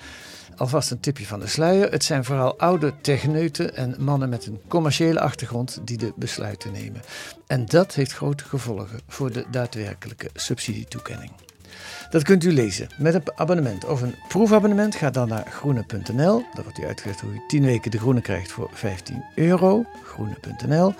Alvast 0.56 0.90
een 0.90 1.00
tipje 1.00 1.26
van 1.26 1.40
de 1.40 1.46
sluier. 1.46 1.90
Het 1.90 2.04
zijn 2.04 2.24
vooral 2.24 2.58
oude 2.58 2.94
techneuten 3.00 3.76
en 3.76 3.96
mannen 3.98 4.28
met 4.28 4.46
een 4.46 4.60
commerciële 4.68 5.20
achtergrond 5.20 5.80
die 5.84 5.98
de 5.98 6.12
besluiten 6.16 6.72
nemen. 6.72 7.00
En 7.46 7.66
dat 7.66 7.94
heeft 7.94 8.12
grote 8.12 8.44
gevolgen 8.44 9.00
voor 9.08 9.32
de 9.32 9.44
daadwerkelijke 9.50 10.30
subsidietoekenning. 10.34 11.30
Dat 12.10 12.22
kunt 12.22 12.44
u 12.44 12.52
lezen 12.52 12.88
met 12.98 13.14
een 13.14 13.22
abonnement 13.34 13.84
of 13.84 14.02
een 14.02 14.14
proefabonnement. 14.28 14.94
Ga 14.94 15.10
dan 15.10 15.28
naar 15.28 15.46
groene.nl. 15.50 16.44
Daar 16.54 16.64
wordt 16.64 16.78
u 16.78 16.86
uitgelegd 16.86 17.20
hoe 17.20 17.32
u 17.32 17.40
10 17.46 17.64
weken 17.64 17.90
de 17.90 17.98
groene 17.98 18.20
krijgt 18.20 18.52
voor 18.52 18.70
15 18.72 19.24
euro. 19.34 19.84
Groene.nl. 20.04 20.94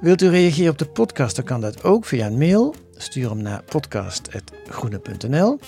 Wilt 0.00 0.22
u 0.22 0.28
reageren 0.28 0.70
op 0.70 0.78
de 0.78 0.86
podcast, 0.86 1.36
dan 1.36 1.44
kan 1.44 1.60
dat 1.60 1.84
ook 1.84 2.04
via 2.04 2.26
een 2.26 2.38
mail. 2.38 2.74
Stuur 2.96 3.28
hem 3.28 3.42
naar 3.42 3.62
podcast.groene.nl. 3.62 5.58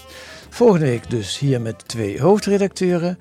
Volgende 0.48 0.86
week 0.86 1.10
dus 1.10 1.38
hier 1.38 1.60
met 1.60 1.88
twee 1.88 2.20
hoofdredacteuren. 2.20 3.18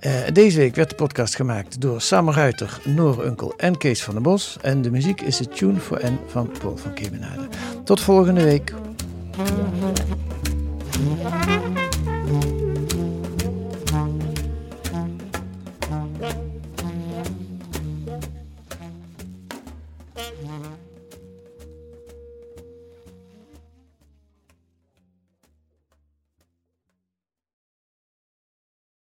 Eh, 0.00 0.12
deze 0.32 0.58
week 0.58 0.74
werd 0.74 0.90
de 0.90 0.96
podcast 0.96 1.36
gemaakt 1.36 1.80
door 1.80 2.00
Sam 2.00 2.30
Ruiter, 2.30 2.80
Noor 2.84 3.24
Unkel 3.24 3.54
en 3.56 3.78
Kees 3.78 4.02
van 4.02 4.14
der 4.14 4.22
Bos. 4.22 4.56
En 4.60 4.82
de 4.82 4.90
muziek 4.90 5.20
is 5.20 5.36
de 5.36 5.48
Tune 5.48 5.80
for 5.80 6.00
N 6.04 6.18
van 6.26 6.50
Paul 6.58 6.76
van 6.76 6.94
Kemenade. 6.94 7.48
Tot 7.84 8.00
volgende 8.00 8.42
week. 8.42 8.74
Música 10.98 11.75